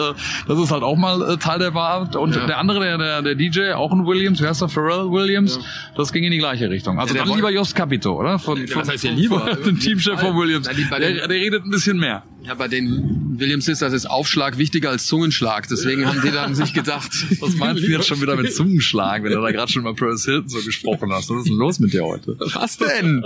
das 0.47 0.59
ist 0.59 0.71
halt 0.71 0.83
auch 0.83 0.97
mal 0.97 1.37
Teil 1.37 1.59
der 1.59 1.73
Wahrheit. 1.73 2.15
Und 2.15 2.35
ja. 2.35 2.45
der 2.45 2.57
andere, 2.57 2.79
der, 2.79 2.97
der, 2.97 3.21
der 3.21 3.35
DJ, 3.35 3.71
auch 3.73 3.91
ein 3.91 4.05
Williams, 4.05 4.41
wer 4.41 4.49
heißt 4.49 4.61
der? 4.61 4.69
Pharrell 4.69 5.11
Williams, 5.11 5.57
ja. 5.57 5.61
das 5.95 6.11
ging 6.13 6.23
in 6.23 6.31
die 6.31 6.37
gleiche 6.37 6.69
Richtung. 6.69 6.99
Also 6.99 7.15
ja, 7.15 7.25
dann 7.25 7.35
lieber 7.35 7.51
Jost 7.51 7.75
Capito, 7.75 8.19
oder? 8.19 8.39
Von, 8.39 8.67
von, 8.67 8.81
was 8.81 8.89
heißt 8.89 9.01
hier 9.01 9.11
lieber? 9.11 9.55
Den 9.55 9.79
Teamchef 9.79 10.19
von 10.19 10.35
Williams. 10.37 10.67
Der, 10.67 11.27
der 11.27 11.29
redet 11.29 11.65
ein 11.65 11.71
bisschen 11.71 11.97
mehr. 11.97 12.23
Ja, 12.43 12.55
bei 12.55 12.67
den 12.67 13.37
Williams 13.37 13.67
ist 13.67 13.81
das 13.81 13.93
ist 13.93 14.07
Aufschlag 14.07 14.57
wichtiger 14.57 14.89
als 14.89 15.05
Zungenschlag. 15.05 15.67
Deswegen 15.67 16.07
haben 16.07 16.21
die 16.21 16.31
dann 16.31 16.55
sich 16.55 16.73
gedacht. 16.73 17.11
Was 17.39 17.55
meinst 17.55 17.83
du 17.83 17.87
jetzt 17.87 18.07
schon 18.07 18.21
wieder 18.21 18.35
mit 18.35 18.53
Zungenschlag, 18.53 19.23
wenn 19.23 19.31
du 19.31 19.41
da 19.41 19.51
gerade 19.51 19.71
schon 19.71 19.83
mal 19.83 19.93
Paris 19.93 20.25
Hilton 20.25 20.49
so 20.49 20.59
gesprochen 20.63 21.11
hast? 21.11 21.29
Was 21.29 21.37
ist 21.39 21.49
denn 21.49 21.57
los 21.57 21.79
mit 21.79 21.93
dir 21.93 22.03
heute? 22.03 22.35
Was 22.39 22.77
denn? 22.77 23.23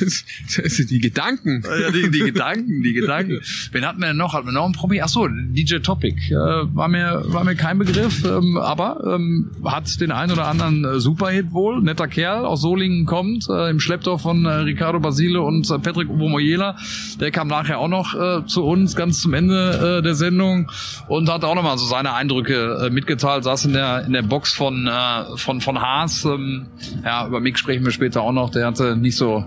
die 0.90 1.00
Gedanken. 1.00 1.62
Ja, 1.64 1.90
die, 1.90 2.10
die 2.10 2.18
Gedanken, 2.20 2.82
die 2.82 2.94
Gedanken. 2.94 3.40
Wen 3.70 3.86
hatten 3.86 4.00
wir 4.00 4.08
denn 4.08 4.16
noch? 4.16 4.34
Hatten 4.34 4.46
wir 4.46 4.52
noch 4.52 4.64
einen 4.64 4.74
Promi? 4.74 5.00
Ach 5.02 5.08
so, 5.08 5.28
DJ 5.28 5.76
Topic. 5.78 6.16
Äh, 6.30 6.34
war 6.34 6.88
mir, 6.88 7.22
war 7.26 7.44
mir 7.44 7.54
kein 7.54 7.78
Begriff, 7.78 8.24
ähm, 8.24 8.56
aber 8.56 9.14
ähm, 9.14 9.50
hat 9.64 10.00
den 10.00 10.10
einen 10.10 10.32
oder 10.32 10.46
anderen 10.46 10.84
äh, 10.84 11.00
Superhit 11.00 11.52
wohl. 11.52 11.80
Netter 11.80 12.08
Kerl, 12.08 12.44
aus 12.44 12.60
Solingen 12.60 13.06
kommt, 13.06 13.48
äh, 13.48 13.70
im 13.70 13.78
Schlepptor 13.78 14.18
von 14.18 14.44
äh, 14.44 14.50
Ricardo 14.50 14.98
Basile 14.98 15.42
und 15.42 15.70
äh, 15.70 15.78
Patrick 15.78 16.10
Obomoyela. 16.10 16.76
Der 17.20 17.30
kam 17.30 17.48
nachher 17.48 17.78
auch 17.78 17.88
noch 17.88 18.14
zu 18.48 18.64
uns 18.64 18.96
ganz 18.96 19.20
zum 19.20 19.34
Ende 19.34 19.98
äh, 19.98 20.02
der 20.02 20.14
Sendung 20.14 20.70
und 21.06 21.30
hat 21.30 21.44
auch 21.44 21.54
nochmal 21.54 21.78
so 21.78 21.86
seine 21.86 22.14
Eindrücke 22.14 22.86
äh, 22.86 22.90
mitgeteilt, 22.90 23.44
saß 23.44 23.66
in 23.66 23.72
der 23.72 24.04
in 24.04 24.12
der 24.12 24.22
Box 24.22 24.52
von 24.52 24.86
äh, 24.86 25.36
von 25.36 25.60
von 25.60 25.80
Haas. 25.80 26.24
Ähm, 26.24 26.66
ja, 27.04 27.26
über 27.26 27.40
Mick 27.40 27.58
sprechen 27.58 27.84
wir 27.84 27.92
später 27.92 28.22
auch 28.22 28.32
noch. 28.32 28.50
Der 28.50 28.66
hatte 28.66 28.96
nicht 28.96 29.16
so 29.16 29.44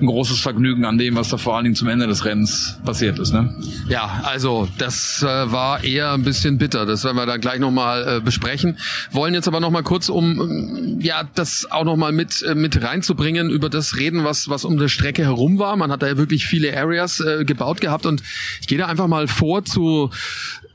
ein 0.00 0.06
großes 0.06 0.40
Vergnügen 0.40 0.84
an 0.84 0.98
dem, 0.98 1.16
was 1.16 1.28
da 1.28 1.36
vor 1.36 1.56
allen 1.56 1.64
Dingen 1.64 1.76
zum 1.76 1.88
Ende 1.88 2.06
des 2.06 2.24
Rennens 2.24 2.78
passiert 2.84 3.18
ist. 3.18 3.32
Ne? 3.32 3.54
Ja, 3.88 4.22
also 4.24 4.68
das 4.78 5.22
äh, 5.22 5.26
war 5.26 5.82
eher 5.84 6.12
ein 6.12 6.22
bisschen 6.22 6.58
bitter. 6.58 6.86
Das 6.86 7.04
werden 7.04 7.16
wir 7.16 7.26
dann 7.26 7.40
gleich 7.40 7.58
nochmal 7.58 8.16
äh, 8.16 8.20
besprechen. 8.20 8.78
Wollen 9.10 9.34
jetzt 9.34 9.48
aber 9.48 9.60
nochmal 9.60 9.82
kurz, 9.82 10.08
um 10.08 10.40
ähm, 10.40 11.00
ja 11.00 11.22
das 11.34 11.70
auch 11.70 11.84
nochmal 11.84 12.12
mit 12.12 12.42
äh, 12.42 12.54
mit 12.54 12.82
reinzubringen, 12.82 13.50
über 13.50 13.68
das 13.68 13.96
reden, 13.96 14.24
was 14.24 14.48
was 14.48 14.64
um 14.64 14.78
der 14.78 14.88
Strecke 14.88 15.22
herum 15.22 15.58
war. 15.58 15.76
Man 15.76 15.90
hat 15.90 16.02
da 16.02 16.06
ja 16.06 16.16
wirklich 16.16 16.46
viele 16.46 16.76
Areas 16.76 17.20
äh, 17.20 17.44
gebaut 17.44 17.80
gehabt 17.80 18.06
und 18.06 18.22
ich 18.60 18.68
gehe 18.68 18.78
da 18.78 18.86
einfach 18.86 19.08
mal 19.08 19.28
vor 19.28 19.64
zu 19.64 20.10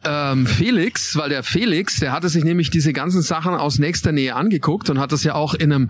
ähm, 0.05 0.45
Felix, 0.45 1.15
weil 1.15 1.29
der 1.29 1.44
Felix, 1.44 2.00
der 2.00 2.11
hatte 2.11 2.29
sich 2.29 2.44
nämlich 2.44 2.69
diese 2.69 2.94
ganzen 2.94 3.21
Sachen 3.21 3.53
aus 3.53 3.79
nächster 3.79 4.11
Nähe 4.11 4.35
angeguckt 4.35 4.89
und 4.89 5.00
hat 5.00 5.11
das 5.11 5.23
ja 5.23 5.35
auch 5.35 5.53
in 5.53 5.71
einem 5.71 5.89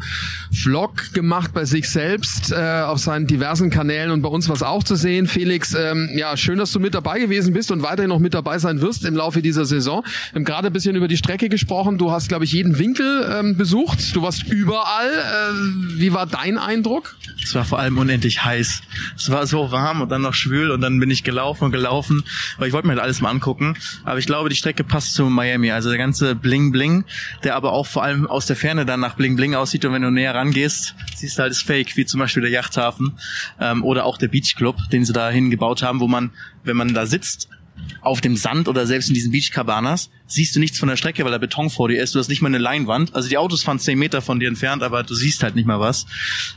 Vlog 0.51 1.13
gemacht 1.13 1.51
bei 1.53 1.65
sich 1.65 1.89
selbst 1.89 2.51
äh, 2.51 2.81
auf 2.81 2.99
seinen 2.99 3.27
diversen 3.27 3.69
Kanälen 3.69 4.11
und 4.11 4.21
bei 4.21 4.29
uns 4.29 4.49
was 4.49 4.63
auch 4.63 4.83
zu 4.83 4.95
sehen. 4.95 5.27
Felix, 5.27 5.73
ähm, 5.73 6.09
ja, 6.13 6.37
schön, 6.37 6.57
dass 6.57 6.71
du 6.71 6.79
mit 6.79 6.93
dabei 6.93 7.19
gewesen 7.19 7.53
bist 7.53 7.71
und 7.71 7.81
weiterhin 7.83 8.09
noch 8.09 8.19
mit 8.19 8.33
dabei 8.33 8.59
sein 8.59 8.81
wirst 8.81 9.05
im 9.05 9.15
Laufe 9.15 9.41
dieser 9.41 9.65
Saison. 9.65 10.03
Wir 10.31 10.39
haben 10.39 10.45
gerade 10.45 10.67
ein 10.67 10.73
bisschen 10.73 10.95
über 10.95 11.07
die 11.07 11.17
Strecke 11.17 11.49
gesprochen. 11.49 11.97
Du 11.97 12.11
hast, 12.11 12.29
glaube 12.29 12.45
ich, 12.45 12.51
jeden 12.51 12.77
Winkel 12.79 13.27
ähm, 13.31 13.57
besucht. 13.57 14.15
Du 14.15 14.21
warst 14.21 14.43
überall. 14.47 15.09
Äh, 15.09 15.99
wie 15.99 16.13
war 16.13 16.25
dein 16.25 16.57
Eindruck? 16.57 17.15
Es 17.43 17.55
war 17.55 17.65
vor 17.65 17.79
allem 17.79 17.97
unendlich 17.97 18.43
heiß. 18.43 18.81
Es 19.15 19.29
war 19.29 19.45
so 19.47 19.71
warm 19.71 20.01
und 20.01 20.09
dann 20.09 20.21
noch 20.21 20.33
schwül 20.33 20.71
und 20.71 20.81
dann 20.81 20.99
bin 20.99 21.09
ich 21.09 21.23
gelaufen 21.23 21.65
und 21.65 21.71
gelaufen, 21.71 22.23
weil 22.57 22.67
ich 22.67 22.73
wollte 22.73 22.87
mir 22.87 22.93
halt 22.93 23.01
alles 23.01 23.21
mal 23.21 23.29
angucken. 23.29 23.75
Aber 24.03 24.19
ich 24.19 24.25
glaube, 24.25 24.49
die 24.49 24.55
Strecke 24.55 24.83
passt 24.83 25.13
zu 25.13 25.25
Miami. 25.25 25.71
Also 25.71 25.89
der 25.89 25.97
ganze 25.97 26.35
Bling 26.35 26.71
Bling, 26.71 27.05
der 27.43 27.55
aber 27.55 27.73
auch 27.73 27.87
vor 27.87 28.03
allem 28.03 28.27
aus 28.27 28.45
der 28.45 28.55
Ferne 28.55 28.85
dann 28.85 28.99
nach 28.99 29.15
Bling 29.15 29.35
Bling 29.35 29.55
aussieht. 29.55 29.85
Und 29.85 29.93
wenn 29.93 30.01
du 30.01 30.11
näher 30.11 30.35
rangehst, 30.35 30.95
siehst 31.15 31.37
du 31.37 31.41
halt 31.41 31.51
das 31.51 31.61
Fake, 31.61 31.95
wie 31.95 32.05
zum 32.05 32.19
Beispiel 32.19 32.41
der 32.41 32.51
Yachthafen 32.51 33.13
ähm, 33.59 33.83
oder 33.83 34.05
auch 34.05 34.17
der 34.17 34.27
Beach 34.27 34.55
Club, 34.55 34.77
den 34.91 35.05
sie 35.05 35.13
da 35.13 35.29
hingebaut 35.29 35.83
haben, 35.83 35.99
wo 35.99 36.07
man, 36.07 36.31
wenn 36.63 36.77
man 36.77 36.93
da 36.93 37.05
sitzt, 37.05 37.49
auf 38.01 38.21
dem 38.21 38.35
Sand 38.35 38.67
oder 38.67 38.85
selbst 38.85 39.07
in 39.09 39.15
diesen 39.15 39.31
Beach 39.31 39.51
Cabanas 39.51 40.09
siehst 40.27 40.55
du 40.55 40.59
nichts 40.59 40.79
von 40.79 40.89
der 40.89 40.95
Strecke, 40.95 41.23
weil 41.23 41.31
der 41.31 41.39
Beton 41.39 41.69
vor 41.69 41.89
dir 41.89 42.01
ist. 42.01 42.15
Du 42.15 42.19
hast 42.19 42.29
nicht 42.29 42.41
mal 42.41 42.47
eine 42.47 42.57
Leinwand. 42.57 43.15
Also 43.15 43.29
die 43.29 43.37
Autos 43.37 43.63
fahren 43.63 43.79
zehn 43.79 43.99
Meter 43.99 44.21
von 44.21 44.39
dir 44.39 44.47
entfernt, 44.47 44.83
aber 44.83 45.03
du 45.03 45.13
siehst 45.13 45.43
halt 45.43 45.55
nicht 45.55 45.65
mal 45.65 45.79
was. 45.79 46.05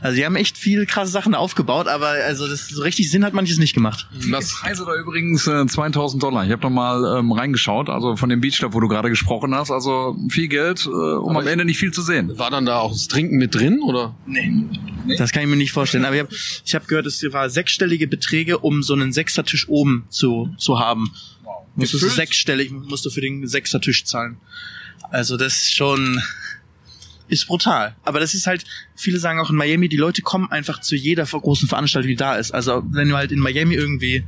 Also 0.01 0.15
die 0.15 0.25
haben 0.25 0.35
echt 0.35 0.57
viel 0.57 0.85
krasse 0.85 1.11
Sachen 1.11 1.35
aufgebaut, 1.35 1.87
aber 1.87 2.07
also 2.07 2.47
das 2.47 2.67
so 2.67 2.81
richtig 2.81 3.11
Sinn 3.11 3.25
hat 3.25 3.33
manches 3.33 3.57
nicht 3.57 3.73
gemacht. 3.73 4.07
Das 4.31 4.51
Preise 4.51 4.85
da 4.85 4.95
übrigens 4.95 5.47
äh, 5.47 5.65
2000 5.65 6.21
Dollar. 6.21 6.45
Ich 6.45 6.51
habe 6.51 6.61
noch 6.61 6.69
mal 6.69 7.19
ähm, 7.19 7.31
reingeschaut, 7.31 7.89
also 7.89 8.15
von 8.15 8.29
dem 8.29 8.41
Beach 8.41 8.57
Club, 8.57 8.73
wo 8.73 8.79
du 8.79 8.87
gerade 8.87 9.09
gesprochen 9.09 9.53
hast. 9.53 9.71
Also 9.71 10.15
viel 10.29 10.47
Geld, 10.47 10.85
äh, 10.85 10.89
um 10.89 11.31
aber 11.31 11.41
am 11.41 11.47
Ende 11.47 11.65
nicht 11.65 11.77
viel 11.77 11.91
zu 11.91 12.01
sehen. 12.01 12.37
War 12.37 12.49
dann 12.49 12.65
da 12.65 12.79
auch 12.79 12.91
das 12.91 13.07
Trinken 13.07 13.37
mit 13.37 13.53
drin 13.53 13.81
oder? 13.81 14.15
Nee. 14.25 14.51
nee. 15.05 15.15
Das 15.17 15.31
kann 15.31 15.43
ich 15.43 15.49
mir 15.49 15.55
nicht 15.55 15.71
vorstellen. 15.71 16.05
Aber 16.05 16.15
ich 16.15 16.21
habe 16.21 16.29
ich 16.65 16.75
hab 16.75 16.87
gehört, 16.87 17.05
es 17.05 17.23
war 17.31 17.49
sechsstellige 17.49 18.07
Beträge, 18.07 18.59
um 18.59 18.83
so 18.83 18.93
einen 18.93 19.13
Sechsertisch 19.13 19.67
oben 19.69 20.05
zu 20.09 20.49
zu 20.57 20.79
haben. 20.79 21.11
Wow. 21.77 21.93
Musst 21.93 21.93
du 21.93 22.09
sechsstellig 22.09 22.71
musst 22.71 23.05
du 23.05 23.09
für 23.09 23.21
den 23.21 23.47
Sechsertisch 23.47 24.03
zahlen. 24.03 24.37
Also 25.11 25.37
das 25.37 25.71
schon 25.71 26.21
ist 27.27 27.47
brutal. 27.47 27.95
Aber 28.03 28.19
das 28.19 28.33
ist 28.33 28.47
halt, 28.47 28.65
viele 28.95 29.19
sagen 29.19 29.39
auch 29.39 29.49
in 29.49 29.55
Miami, 29.55 29.89
die 29.89 29.97
Leute 29.97 30.21
kommen 30.21 30.51
einfach 30.51 30.81
zu 30.81 30.95
jeder 30.95 31.25
großen 31.25 31.67
Veranstaltung, 31.67 32.09
die 32.09 32.15
da 32.15 32.35
ist. 32.35 32.51
Also 32.51 32.83
wenn 32.89 33.09
du 33.09 33.15
halt 33.15 33.31
in 33.31 33.39
Miami 33.39 33.75
irgendwie 33.75 34.23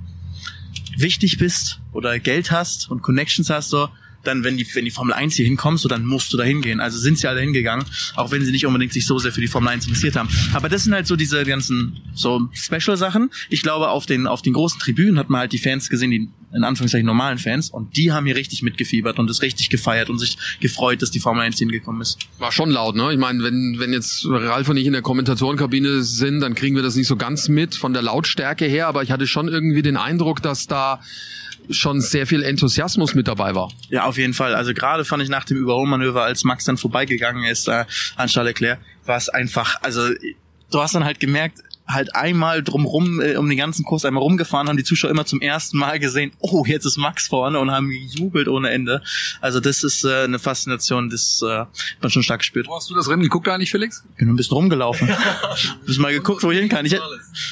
wichtig 0.98 1.38
bist 1.38 1.80
oder 1.92 2.20
Geld 2.20 2.52
hast 2.52 2.90
und 2.90 3.02
Connections 3.02 3.50
hast, 3.50 3.70
so, 3.70 3.90
dann, 4.24 4.44
wenn 4.44 4.58
die, 4.58 4.68
wenn 4.74 4.86
die 4.86 4.92
Formel 4.92 5.14
1 5.14 5.36
hier 5.36 5.46
hinkommt, 5.46 5.80
so 5.80 5.90
dann 5.90 6.06
musst 6.06 6.32
du 6.34 6.38
da 6.38 6.44
hingehen. 6.44 6.80
Also 6.80 6.98
sind 6.98 7.18
sie 7.18 7.28
alle 7.28 7.42
hingegangen, 7.42 7.86
auch 8.16 8.32
wenn 8.32 8.44
sie 8.44 8.52
nicht 8.52 8.66
unbedingt 8.66 8.94
sich 8.94 9.06
so 9.06 9.20
sehr 9.20 9.32
für 9.32 9.42
die 9.42 9.48
Formel 9.48 9.70
1 9.70 9.86
interessiert 9.86 10.16
haben. 10.16 10.30
Aber 10.54 10.70
das 10.70 10.84
sind 10.84 10.94
halt 10.94 11.08
so 11.08 11.16
diese 11.16 11.44
ganzen 11.46 12.00
so 12.14 12.50
Special-Sachen. 12.54 13.32
Ich 13.50 13.62
glaube, 13.62 13.90
auf 13.90 14.06
den, 14.06 14.28
auf 14.28 14.42
den 14.42 14.54
großen 14.54 14.80
Tribünen 14.80 15.18
hat 15.18 15.30
man 15.30 15.42
halt 15.42 15.52
die 15.54 15.58
Fans 15.58 15.90
gesehen, 15.90 16.12
die 16.12 16.30
in 16.54 16.64
Anführungszeichen 16.64 17.06
normalen 17.06 17.38
Fans, 17.38 17.70
und 17.70 17.96
die 17.96 18.12
haben 18.12 18.26
hier 18.26 18.36
richtig 18.36 18.64
mitgefiebert 18.64 19.20
und 19.20 19.30
es 19.30 19.42
richtig 19.42 19.70
gefeiert 19.70 20.10
und 20.10 20.18
sich 20.18 20.38
gefreut, 20.60 21.02
dass 21.02 21.12
die 21.12 21.20
Formel 21.20 21.44
1 21.44 21.60
hingekommen 21.60 22.02
ist. 22.02 22.18
War 22.40 22.52
schon 22.52 22.72
laut, 22.72 22.96
ne? 22.96 23.12
Ich 23.14 23.20
meine, 23.20 23.44
wenn, 23.44 23.76
wenn 23.78 23.94
jetzt 23.94 24.26
Ralf 24.26 24.68
und 24.68 24.78
ich 24.78 24.88
in 24.88 24.94
der 24.94 25.04
Kommentatorenkabine 25.04 26.02
sind, 26.02 26.40
dann 26.42 26.56
kriegen 26.56 26.76
wir 26.76 26.84
das 26.84 26.96
nicht 26.96 27.08
so 27.08 27.18
ganz 27.18 27.50
mit 27.50 27.76
von 27.76 27.94
der 27.94 28.02
Lautstärke 28.02 28.66
her, 28.66 28.88
aber 28.88 29.04
ich 29.04 29.12
hatte 29.12 29.28
schon 29.28 29.48
irgendwie 29.48 29.84
den 29.84 29.98
Eindruck, 29.98 30.42
dass 30.42 30.66
da 30.66 31.02
schon 31.70 32.02
sehr 32.02 32.28
viel 32.28 32.44
Enthusiasmus 32.44 33.14
mit 33.16 33.28
dabei 33.28 33.56
war. 33.56 33.72
Ja, 33.90 34.06
auf 34.06 34.18
jeden 34.18 34.34
Fall. 34.34 34.56
Also 34.56 34.74
gerade 34.74 35.06
fand 35.06 35.24
ich 35.24 35.30
nach 35.30 35.46
dem 35.46 35.58
Überholmanöver, 35.58 36.24
als 36.24 36.44
Max 36.44 36.66
dann 36.66 36.78
vorbeigegangen 36.78 37.44
ist 37.46 37.68
äh, 37.68 37.86
an 38.16 38.28
Charles 38.28 38.50
Leclerc, 38.50 38.80
war 39.06 39.18
es 39.18 39.30
einfach, 39.30 39.82
also 39.82 40.10
du 40.72 40.82
hast 40.82 40.96
dann 40.96 41.06
halt 41.06 41.20
gemerkt, 41.20 41.60
halt 41.90 42.16
einmal 42.16 42.64
drumrum 42.64 43.20
äh, 43.20 43.36
um 43.36 43.50
den 43.50 43.58
ganzen 43.58 43.84
Kurs 43.84 44.06
einmal 44.06 44.22
rumgefahren, 44.22 44.70
haben 44.70 44.78
die 44.78 44.84
Zuschauer 44.84 45.10
immer 45.10 45.26
zum 45.26 45.42
ersten 45.42 45.78
Mal 45.78 46.00
gesehen, 46.00 46.32
oh, 46.40 46.64
jetzt 46.66 46.86
ist 46.86 46.98
Max 46.98 47.28
vorne 47.28 47.60
und 47.60 47.72
haben 47.72 47.90
gejubelt 47.90 48.48
ohne 48.48 48.70
Ende. 48.70 49.02
Also 49.42 49.60
das 49.60 49.84
ist 49.84 50.04
äh, 50.06 50.24
eine 50.26 50.38
Faszination, 50.40 51.10
das 51.10 51.42
äh, 51.42 51.66
man 52.02 52.12
schon 52.12 52.22
stark 52.24 52.40
gespürt. 52.42 52.68
Wo 52.68 52.76
hast 52.76 52.90
du 52.90 52.94
das 52.96 53.10
Rennen 53.10 53.24
geguckt 53.24 53.48
eigentlich, 53.48 53.72
Felix? 53.72 54.04
Ich 54.12 54.18
bin 54.18 54.30
ein 54.30 54.36
bisschen 54.36 54.54
rumgelaufen. 54.56 55.10
bisschen 55.86 56.02
mal 56.04 56.14
geguckt, 56.14 56.44
wo 56.44 56.52
ich 56.52 56.60
hin 56.60 56.70
kann. 56.70 56.86
Ich, 56.86 56.94
hätt- 56.94 57.02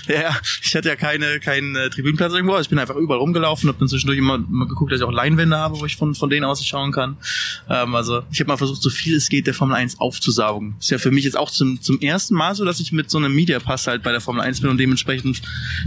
ja, 0.07 0.37
ich 0.63 0.75
hatte 0.75 0.89
ja 0.89 0.95
keine, 0.95 1.39
keinen 1.39 1.75
äh, 1.75 1.89
Tribünenplatz 1.89 2.33
irgendwo, 2.33 2.53
also 2.53 2.61
ich 2.63 2.69
bin 2.69 2.77
einfach 2.79 2.95
überall 2.95 3.19
rumgelaufen, 3.19 3.67
habe 3.69 3.79
dann 3.79 3.87
zwischendurch 3.87 4.19
immer, 4.19 4.35
immer 4.35 4.67
geguckt, 4.67 4.91
dass 4.91 4.99
ich 4.99 5.05
auch 5.05 5.11
Leinwände 5.11 5.57
habe, 5.57 5.79
wo 5.79 5.85
ich 5.85 5.95
von, 5.97 6.13
von 6.13 6.29
denen 6.29 6.45
aus 6.45 6.63
schauen 6.63 6.91
kann. 6.91 7.17
Ähm, 7.69 7.95
also 7.95 8.21
ich 8.31 8.39
habe 8.39 8.49
mal 8.49 8.57
versucht, 8.57 8.81
so 8.81 8.89
viel 8.89 9.15
es 9.15 9.29
geht 9.29 9.47
der 9.47 9.53
Formel 9.53 9.75
1 9.75 9.99
aufzusaugen. 9.99 10.75
Ist 10.79 10.89
ja 10.91 10.97
für 10.99 11.11
mich 11.11 11.23
jetzt 11.23 11.37
auch 11.37 11.49
zum, 11.49 11.81
zum 11.81 11.99
ersten 12.01 12.35
Mal 12.35 12.53
so, 12.55 12.65
dass 12.65 12.79
ich 12.79 12.91
mit 12.91 13.09
so 13.09 13.17
einem 13.17 13.33
Mediapass 13.33 13.87
halt 13.87 14.03
bei 14.03 14.11
der 14.11 14.21
Formel 14.27 14.41
1 14.41 14.59
bin 14.59 14.69
und 14.69 14.77
dementsprechend 14.77 15.41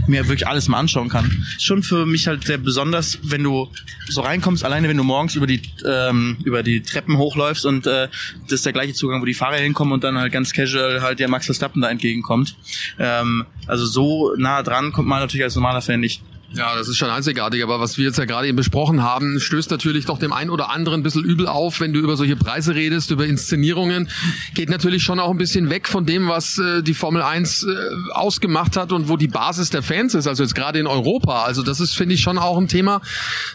mir 0.07 0.27
wirklich 0.27 0.47
alles 0.47 0.67
mal 0.67 0.79
anschauen 0.79 1.09
kann. 1.09 1.45
Schon 1.59 1.83
für 1.83 2.07
mich 2.07 2.27
halt 2.27 2.45
sehr 2.45 2.57
besonders, 2.57 3.19
wenn 3.21 3.43
du 3.43 3.69
so 4.09 4.21
reinkommst, 4.21 4.65
alleine 4.65 4.89
wenn 4.89 4.97
du 4.97 5.03
morgens 5.03 5.35
über 5.35 5.45
die 5.45 5.61
ähm, 5.85 6.37
über 6.43 6.63
die 6.63 6.81
Treppen 6.81 7.17
hochläufst 7.17 7.65
und 7.65 7.85
äh, 7.85 8.07
das 8.43 8.53
ist 8.53 8.65
der 8.65 8.73
gleiche 8.73 8.93
Zugang, 8.93 9.21
wo 9.21 9.25
die 9.25 9.35
Fahrer 9.35 9.57
hinkommen 9.57 9.93
und 9.93 10.03
dann 10.03 10.17
halt 10.17 10.31
ganz 10.31 10.53
casual 10.53 11.01
halt 11.01 11.19
der 11.19 11.29
Max 11.29 11.45
Verstappen 11.45 11.81
da 11.83 11.89
entgegenkommt. 11.89 12.55
Ähm, 12.97 13.45
also 13.67 13.85
so 13.85 14.33
nah 14.37 14.63
dran 14.63 14.91
kommt 14.91 15.07
man 15.07 15.19
natürlich 15.19 15.43
als 15.43 15.55
normaler 15.55 15.81
Fan 15.81 15.99
nicht. 15.99 16.23
Ja, 16.53 16.75
das 16.75 16.89
ist 16.89 16.97
schon 16.97 17.09
einzigartig, 17.09 17.63
aber 17.63 17.79
was 17.79 17.97
wir 17.97 18.03
jetzt 18.03 18.17
ja 18.17 18.25
gerade 18.25 18.47
eben 18.47 18.57
besprochen 18.57 19.01
haben, 19.01 19.39
stößt 19.39 19.71
natürlich 19.71 20.05
doch 20.05 20.19
dem 20.19 20.33
einen 20.33 20.49
oder 20.49 20.69
anderen 20.69 20.99
ein 20.99 21.03
bisschen 21.03 21.23
übel 21.23 21.47
auf, 21.47 21.79
wenn 21.79 21.93
du 21.93 22.01
über 22.01 22.17
solche 22.17 22.35
Preise 22.35 22.75
redest, 22.75 23.09
über 23.09 23.25
Inszenierungen. 23.25 24.09
Geht 24.53 24.69
natürlich 24.69 25.01
schon 25.01 25.21
auch 25.21 25.29
ein 25.29 25.37
bisschen 25.37 25.69
weg 25.69 25.87
von 25.87 26.05
dem, 26.05 26.27
was 26.27 26.57
äh, 26.57 26.83
die 26.83 26.93
Formel 26.93 27.21
1 27.21 27.63
äh, 27.63 27.67
ausgemacht 28.13 28.75
hat 28.75 28.91
und 28.91 29.07
wo 29.07 29.15
die 29.15 29.29
Basis 29.29 29.69
der 29.69 29.81
Fans 29.81 30.13
ist, 30.13 30.27
also 30.27 30.43
jetzt 30.43 30.53
gerade 30.53 30.77
in 30.77 30.87
Europa. 30.87 31.43
Also 31.43 31.63
das 31.63 31.79
ist, 31.79 31.93
finde 31.93 32.15
ich, 32.15 32.21
schon 32.21 32.37
auch 32.37 32.57
ein 32.57 32.67
Thema, 32.67 33.01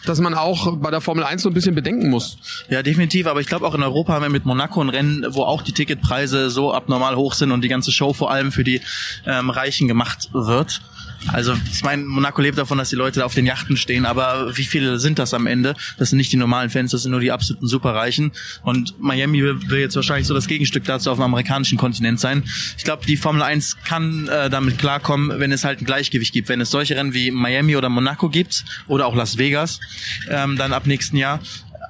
das 0.05 0.19
man 0.19 0.33
auch 0.33 0.77
bei 0.77 0.89
der 0.89 1.01
Formel 1.01 1.23
1 1.23 1.43
so 1.43 1.49
ein 1.49 1.53
bisschen 1.53 1.75
bedenken 1.75 2.09
muss. 2.09 2.39
Ja, 2.67 2.81
definitiv, 2.81 3.27
aber 3.27 3.41
ich 3.41 3.47
glaube 3.47 3.67
auch 3.67 3.75
in 3.75 3.83
Europa 3.83 4.13
haben 4.13 4.23
wir 4.23 4.29
mit 4.29 4.45
Monaco 4.45 4.81
ein 4.81 4.89
Rennen, 4.89 5.23
wo 5.29 5.43
auch 5.43 5.61
die 5.61 5.71
Ticketpreise 5.71 6.49
so 6.49 6.73
abnormal 6.73 7.15
hoch 7.15 7.35
sind 7.35 7.51
und 7.51 7.61
die 7.61 7.69
ganze 7.69 7.91
Show 7.91 8.13
vor 8.13 8.31
allem 8.31 8.51
für 8.51 8.63
die 8.63 8.81
ähm, 9.27 9.51
Reichen 9.51 9.87
gemacht 9.87 10.29
wird. 10.33 10.81
Also 11.27 11.55
ich 11.71 11.83
meine, 11.83 12.03
Monaco 12.03 12.41
lebt 12.41 12.57
davon, 12.57 12.77
dass 12.77 12.89
die 12.89 12.95
Leute 12.95 13.25
auf 13.25 13.33
den 13.33 13.45
Yachten 13.45 13.77
stehen, 13.77 14.05
aber 14.05 14.55
wie 14.55 14.63
viele 14.63 14.99
sind 14.99 15.19
das 15.19 15.33
am 15.33 15.47
Ende? 15.47 15.75
Das 15.97 16.09
sind 16.09 16.17
nicht 16.17 16.31
die 16.31 16.37
normalen 16.37 16.69
Fans, 16.69 16.91
das 16.91 17.03
sind 17.03 17.11
nur 17.11 17.19
die 17.19 17.31
absoluten 17.31 17.67
Superreichen. 17.67 18.31
Und 18.63 18.99
Miami 18.99 19.43
will, 19.43 19.79
jetzt 19.79 19.95
wahrscheinlich 19.95 20.27
so 20.27 20.33
das 20.33 20.47
Gegenstück 20.47 20.83
dazu 20.85 21.11
auf 21.11 21.17
dem 21.17 21.23
amerikanischen 21.23 21.77
Kontinent 21.77 22.19
sein. 22.19 22.43
Ich 22.77 22.83
glaube, 22.83 23.05
die 23.05 23.17
Formel 23.17 23.41
1 23.41 23.77
kann 23.83 24.27
äh, 24.27 24.49
damit 24.49 24.77
klarkommen, 24.77 25.39
wenn 25.39 25.51
es 25.51 25.63
halt 25.63 25.81
ein 25.81 25.85
Gleichgewicht 25.85 26.33
gibt. 26.33 26.49
Wenn 26.49 26.61
es 26.61 26.71
solche 26.71 26.95
Rennen 26.95 27.13
wie 27.13 27.31
Miami 27.31 27.75
oder 27.75 27.89
Monaco 27.89 28.29
gibt 28.29 28.63
oder 28.87 29.05
auch 29.05 29.15
Las 29.15 29.37
Vegas, 29.37 29.79
ähm, 30.29 30.57
dann 30.57 30.73
ab 30.73 30.85
nächsten 30.85 31.17
Jahr, 31.17 31.39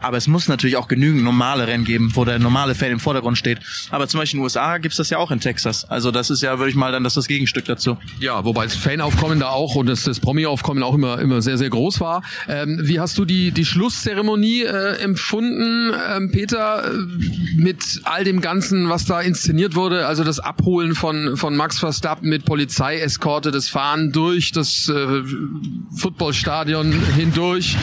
aber 0.01 0.17
es 0.17 0.27
muss 0.27 0.47
natürlich 0.47 0.77
auch 0.77 0.87
genügend 0.87 1.23
normale 1.23 1.67
Rennen 1.67 1.83
geben, 1.83 2.11
wo 2.13 2.25
der 2.25 2.39
normale 2.39 2.75
Fan 2.75 2.91
im 2.91 2.99
Vordergrund 2.99 3.37
steht. 3.37 3.59
Aber 3.91 4.07
zum 4.07 4.19
Beispiel 4.19 4.37
in 4.37 4.41
den 4.41 4.43
USA 4.45 4.77
gibt's 4.77 4.97
das 4.97 5.09
ja 5.09 5.17
auch 5.17 5.31
in 5.31 5.39
Texas. 5.39 5.85
Also 5.89 6.11
das 6.11 6.29
ist 6.29 6.41
ja, 6.41 6.57
würde 6.59 6.69
ich 6.69 6.75
mal 6.75 6.91
dann, 6.91 7.03
das 7.03 7.15
das 7.15 7.27
Gegenstück 7.27 7.65
dazu. 7.65 7.97
Ja, 8.19 8.45
wobei 8.45 8.65
das 8.65 8.75
Fanaufkommen 8.75 9.39
da 9.39 9.49
auch 9.49 9.75
und 9.75 9.87
das, 9.87 10.03
das 10.03 10.19
Promi-Aufkommen 10.19 10.83
auch 10.83 10.93
immer, 10.93 11.19
immer 11.19 11.41
sehr, 11.41 11.57
sehr 11.57 11.69
groß 11.69 11.99
war. 11.99 12.23
Ähm, 12.47 12.79
wie 12.83 12.99
hast 12.99 13.17
du 13.17 13.25
die, 13.25 13.51
die 13.51 13.65
Schlusszeremonie 13.65 14.63
äh, 14.63 14.99
empfunden, 14.99 15.91
ähm, 16.15 16.31
Peter, 16.31 16.85
äh, 16.85 16.97
mit 17.57 18.01
all 18.03 18.23
dem 18.23 18.41
Ganzen, 18.41 18.89
was 18.89 19.05
da 19.05 19.21
inszeniert 19.21 19.75
wurde? 19.75 20.05
Also 20.05 20.23
das 20.23 20.39
Abholen 20.39 20.95
von, 20.95 21.37
von 21.37 21.55
Max 21.55 21.79
Verstappen 21.79 22.29
mit 22.29 22.45
Polizeieskorte, 22.45 23.51
das 23.51 23.67
Fahren 23.67 24.11
durch 24.11 24.51
das 24.51 24.89
äh, 24.89 25.23
Footballstadion 25.95 26.91
hindurch, 27.15 27.75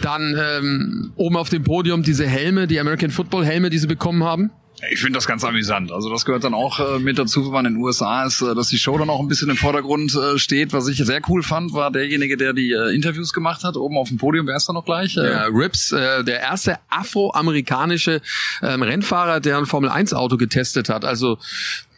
dann 0.00 0.36
ähm, 0.38 1.12
oben 1.16 1.36
auf 1.36 1.48
dem 1.54 1.64
Podium 1.64 2.02
diese 2.02 2.26
Helme, 2.26 2.66
die 2.66 2.78
American 2.78 3.10
Football 3.10 3.44
Helme, 3.46 3.70
die 3.70 3.78
sie 3.78 3.86
bekommen 3.86 4.24
haben. 4.24 4.50
Ich 4.90 5.00
finde 5.00 5.16
das 5.16 5.26
ganz 5.26 5.44
amüsant. 5.44 5.92
Also 5.92 6.10
das 6.10 6.24
gehört 6.26 6.44
dann 6.44 6.52
auch 6.52 6.80
äh, 6.80 6.98
mit 6.98 7.16
dazu, 7.16 7.44
wenn 7.46 7.52
man 7.52 7.64
in 7.64 7.74
den 7.74 7.82
USA 7.82 8.24
ist, 8.26 8.42
äh, 8.42 8.54
dass 8.54 8.68
die 8.68 8.76
Show 8.76 8.98
dann 8.98 9.08
auch 9.08 9.20
ein 9.20 9.28
bisschen 9.28 9.48
im 9.48 9.56
Vordergrund 9.56 10.14
äh, 10.14 10.36
steht. 10.36 10.72
Was 10.72 10.88
ich 10.88 10.98
sehr 10.98 11.20
cool 11.28 11.42
fand, 11.42 11.72
war 11.72 11.90
derjenige, 11.90 12.36
der 12.36 12.52
die 12.52 12.72
äh, 12.72 12.94
Interviews 12.94 13.32
gemacht 13.32 13.62
hat, 13.64 13.76
oben 13.76 13.96
auf 13.96 14.08
dem 14.08 14.18
Podium. 14.18 14.46
Wer 14.46 14.56
ist 14.56 14.68
da 14.68 14.72
noch 14.72 14.84
gleich? 14.84 15.16
Äh, 15.16 15.30
Ja, 15.30 15.44
Rips, 15.46 15.92
äh, 15.92 16.24
der 16.24 16.40
erste 16.40 16.78
afroamerikanische 16.90 18.20
ähm, 18.62 18.82
Rennfahrer, 18.82 19.40
der 19.40 19.58
ein 19.58 19.66
Formel-1-Auto 19.66 20.36
getestet 20.36 20.88
hat. 20.88 21.04
Also 21.04 21.38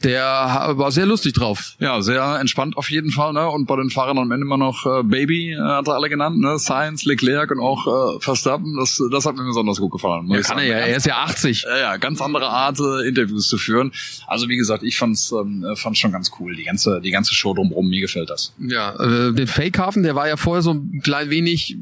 der 0.04 0.74
war 0.76 0.92
sehr 0.92 1.06
lustig 1.06 1.32
drauf. 1.32 1.74
Ja, 1.78 2.02
sehr 2.02 2.38
entspannt 2.38 2.76
auf 2.76 2.90
jeden 2.90 3.10
Fall. 3.10 3.32
Ne? 3.32 3.48
Und 3.48 3.66
bei 3.66 3.76
den 3.76 3.90
Fahrern 3.90 4.18
am 4.18 4.30
Ende 4.30 4.44
immer 4.44 4.58
noch 4.58 4.84
äh, 4.84 5.02
Baby, 5.02 5.52
äh, 5.52 5.58
hat 5.58 5.88
er 5.88 5.94
alle 5.94 6.08
genannt. 6.08 6.38
Ne? 6.38 6.58
Science, 6.58 7.04
Leclerc 7.04 7.50
und 7.50 7.60
auch 7.60 8.16
äh, 8.16 8.20
Verstappen. 8.20 8.76
Das, 8.76 9.02
das 9.10 9.24
hat 9.24 9.36
mir 9.36 9.44
besonders 9.44 9.78
gut 9.78 9.92
gefallen. 9.92 10.28
Ja, 10.28 10.40
kann 10.42 10.58
er 10.58 10.64
ja, 10.64 10.76
er 10.76 10.96
ist 10.96 11.06
ja 11.06 11.16
80. 11.16 11.62
Ja, 11.62 11.78
ja, 11.78 11.96
ganz 11.96 12.20
andere 12.20 12.48
Art, 12.48 12.78
äh, 12.78 13.08
Interviews 13.08 13.48
zu 13.48 13.58
führen. 13.58 13.92
Also 14.26 14.48
wie 14.48 14.56
gesagt, 14.56 14.82
ich 14.82 14.96
fand's, 14.96 15.32
ähm, 15.32 15.64
äh, 15.64 15.76
fand's 15.76 15.98
schon 15.98 16.12
ganz 16.12 16.30
cool. 16.38 16.54
Die 16.54 16.64
ganze, 16.64 17.00
die 17.00 17.10
ganze 17.10 17.34
Show 17.34 17.54
drumherum, 17.54 17.88
mir 17.88 18.00
gefällt 18.00 18.30
das. 18.30 18.52
Ja, 18.58 18.94
äh, 18.96 19.32
den 19.32 19.46
Fakehafen, 19.46 20.02
der 20.02 20.14
war 20.14 20.28
ja 20.28 20.36
vorher 20.36 20.62
so 20.62 20.72
ein 20.72 21.00
klein 21.02 21.30
wenig, 21.30 21.76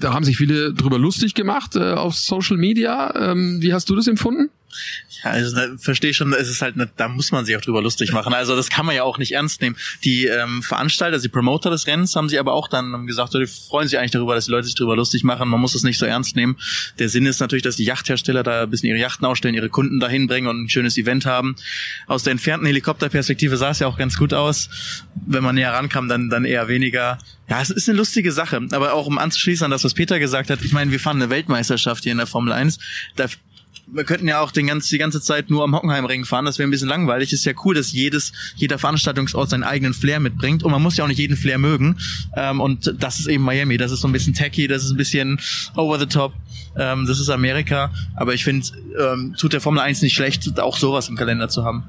da 0.00 0.12
haben 0.12 0.24
sich 0.24 0.36
viele 0.36 0.72
drüber 0.72 0.98
lustig 0.98 1.34
gemacht 1.34 1.76
äh, 1.76 1.92
auf 1.92 2.14
Social 2.14 2.56
Media. 2.56 3.14
Ähm, 3.30 3.58
wie 3.60 3.72
hast 3.72 3.88
du 3.88 3.96
das 3.96 4.08
empfunden? 4.08 4.50
Ja, 5.22 5.30
also 5.30 5.56
verstehe 5.78 6.12
schon, 6.12 6.32
es 6.32 6.48
ist 6.48 6.62
halt, 6.62 6.76
ne, 6.76 6.90
da 6.96 7.08
muss 7.08 7.32
man 7.32 7.44
sich 7.44 7.56
auch 7.56 7.60
drüber 7.60 7.82
lustig 7.82 8.12
machen. 8.12 8.34
Also 8.34 8.56
das 8.56 8.68
kann 8.68 8.86
man 8.86 8.94
ja 8.94 9.02
auch 9.04 9.18
nicht 9.18 9.32
ernst 9.32 9.60
nehmen. 9.60 9.76
Die 10.04 10.26
ähm, 10.26 10.62
Veranstalter, 10.62 11.18
die 11.18 11.28
Promoter 11.28 11.70
des 11.70 11.86
Rennens 11.86 12.14
haben 12.16 12.28
sich 12.28 12.38
aber 12.38 12.52
auch 12.52 12.68
dann 12.68 13.06
gesagt, 13.06 13.34
die 13.34 13.46
freuen 13.46 13.88
sich 13.88 13.98
eigentlich 13.98 14.10
darüber, 14.10 14.34
dass 14.34 14.46
die 14.46 14.50
Leute 14.50 14.66
sich 14.66 14.74
drüber 14.74 14.96
lustig 14.96 15.24
machen. 15.24 15.48
Man 15.48 15.60
muss 15.60 15.74
es 15.74 15.82
nicht 15.82 15.98
so 15.98 16.06
ernst 16.06 16.36
nehmen. 16.36 16.56
Der 16.98 17.08
Sinn 17.08 17.26
ist 17.26 17.40
natürlich, 17.40 17.62
dass 17.62 17.76
die 17.76 17.84
Yachthersteller 17.84 18.42
da 18.42 18.62
ein 18.62 18.70
bisschen 18.70 18.88
ihre 18.88 18.98
Yachten 18.98 19.26
ausstellen, 19.26 19.54
ihre 19.54 19.70
Kunden 19.70 20.00
dahin 20.00 20.26
bringen 20.26 20.46
und 20.46 20.64
ein 20.64 20.68
schönes 20.68 20.98
Event 20.98 21.26
haben. 21.26 21.56
Aus 22.06 22.22
der 22.22 22.32
entfernten 22.32 22.66
Helikopterperspektive 22.66 23.56
sah 23.56 23.70
es 23.70 23.78
ja 23.78 23.86
auch 23.86 23.98
ganz 23.98 24.16
gut 24.16 24.34
aus. 24.34 24.68
Wenn 25.26 25.42
man 25.42 25.54
näher 25.54 25.72
rankam, 25.72 26.08
dann, 26.08 26.28
dann 26.28 26.44
eher 26.44 26.68
weniger. 26.68 27.18
Ja, 27.48 27.60
es 27.60 27.70
ist 27.70 27.88
eine 27.88 27.98
lustige 27.98 28.32
Sache. 28.32 28.60
Aber 28.72 28.94
auch 28.94 29.06
um 29.06 29.18
anzuschließen 29.18 29.64
an 29.64 29.70
das, 29.70 29.84
was 29.84 29.94
Peter 29.94 30.18
gesagt 30.18 30.50
hat, 30.50 30.62
ich 30.62 30.72
meine, 30.72 30.90
wir 30.90 31.00
fahren 31.00 31.16
eine 31.16 31.30
Weltmeisterschaft 31.30 32.02
hier 32.02 32.12
in 32.12 32.18
der 32.18 32.26
Formel 32.26 32.52
1. 32.52 32.78
Da 33.16 33.26
wir 33.86 34.04
könnten 34.04 34.28
ja 34.28 34.40
auch 34.40 34.50
den 34.50 34.66
ganz, 34.66 34.88
die 34.88 34.98
ganze 34.98 35.20
Zeit 35.20 35.50
nur 35.50 35.64
am 35.64 35.74
Hockenheimring 35.74 36.24
fahren, 36.24 36.44
das 36.44 36.58
wäre 36.58 36.68
ein 36.68 36.70
bisschen 36.70 36.88
langweilig. 36.88 37.32
Ist 37.32 37.44
ja 37.44 37.52
cool, 37.64 37.74
dass 37.74 37.92
jedes, 37.92 38.32
jeder 38.56 38.78
Veranstaltungsort 38.78 39.50
seinen 39.50 39.64
eigenen 39.64 39.94
Flair 39.94 40.20
mitbringt 40.20 40.62
und 40.62 40.70
man 40.70 40.82
muss 40.82 40.96
ja 40.96 41.04
auch 41.04 41.08
nicht 41.08 41.18
jeden 41.18 41.36
Flair 41.36 41.58
mögen. 41.58 41.96
Ähm, 42.36 42.60
und 42.60 42.94
das 42.98 43.20
ist 43.20 43.26
eben 43.26 43.44
Miami, 43.44 43.76
das 43.76 43.92
ist 43.92 44.00
so 44.00 44.08
ein 44.08 44.12
bisschen 44.12 44.34
tacky, 44.34 44.68
das 44.68 44.84
ist 44.84 44.90
ein 44.90 44.96
bisschen 44.96 45.40
over 45.76 45.98
the 45.98 46.06
top. 46.06 46.32
Ähm, 46.76 47.06
das 47.06 47.20
ist 47.20 47.30
Amerika, 47.30 47.92
aber 48.16 48.34
ich 48.34 48.44
finde, 48.44 48.66
ähm, 48.98 49.34
tut 49.38 49.52
der 49.52 49.60
Formel 49.60 49.80
1 49.80 50.02
nicht 50.02 50.14
schlecht, 50.14 50.58
auch 50.58 50.76
sowas 50.76 51.08
im 51.08 51.16
Kalender 51.16 51.48
zu 51.48 51.64
haben. 51.64 51.84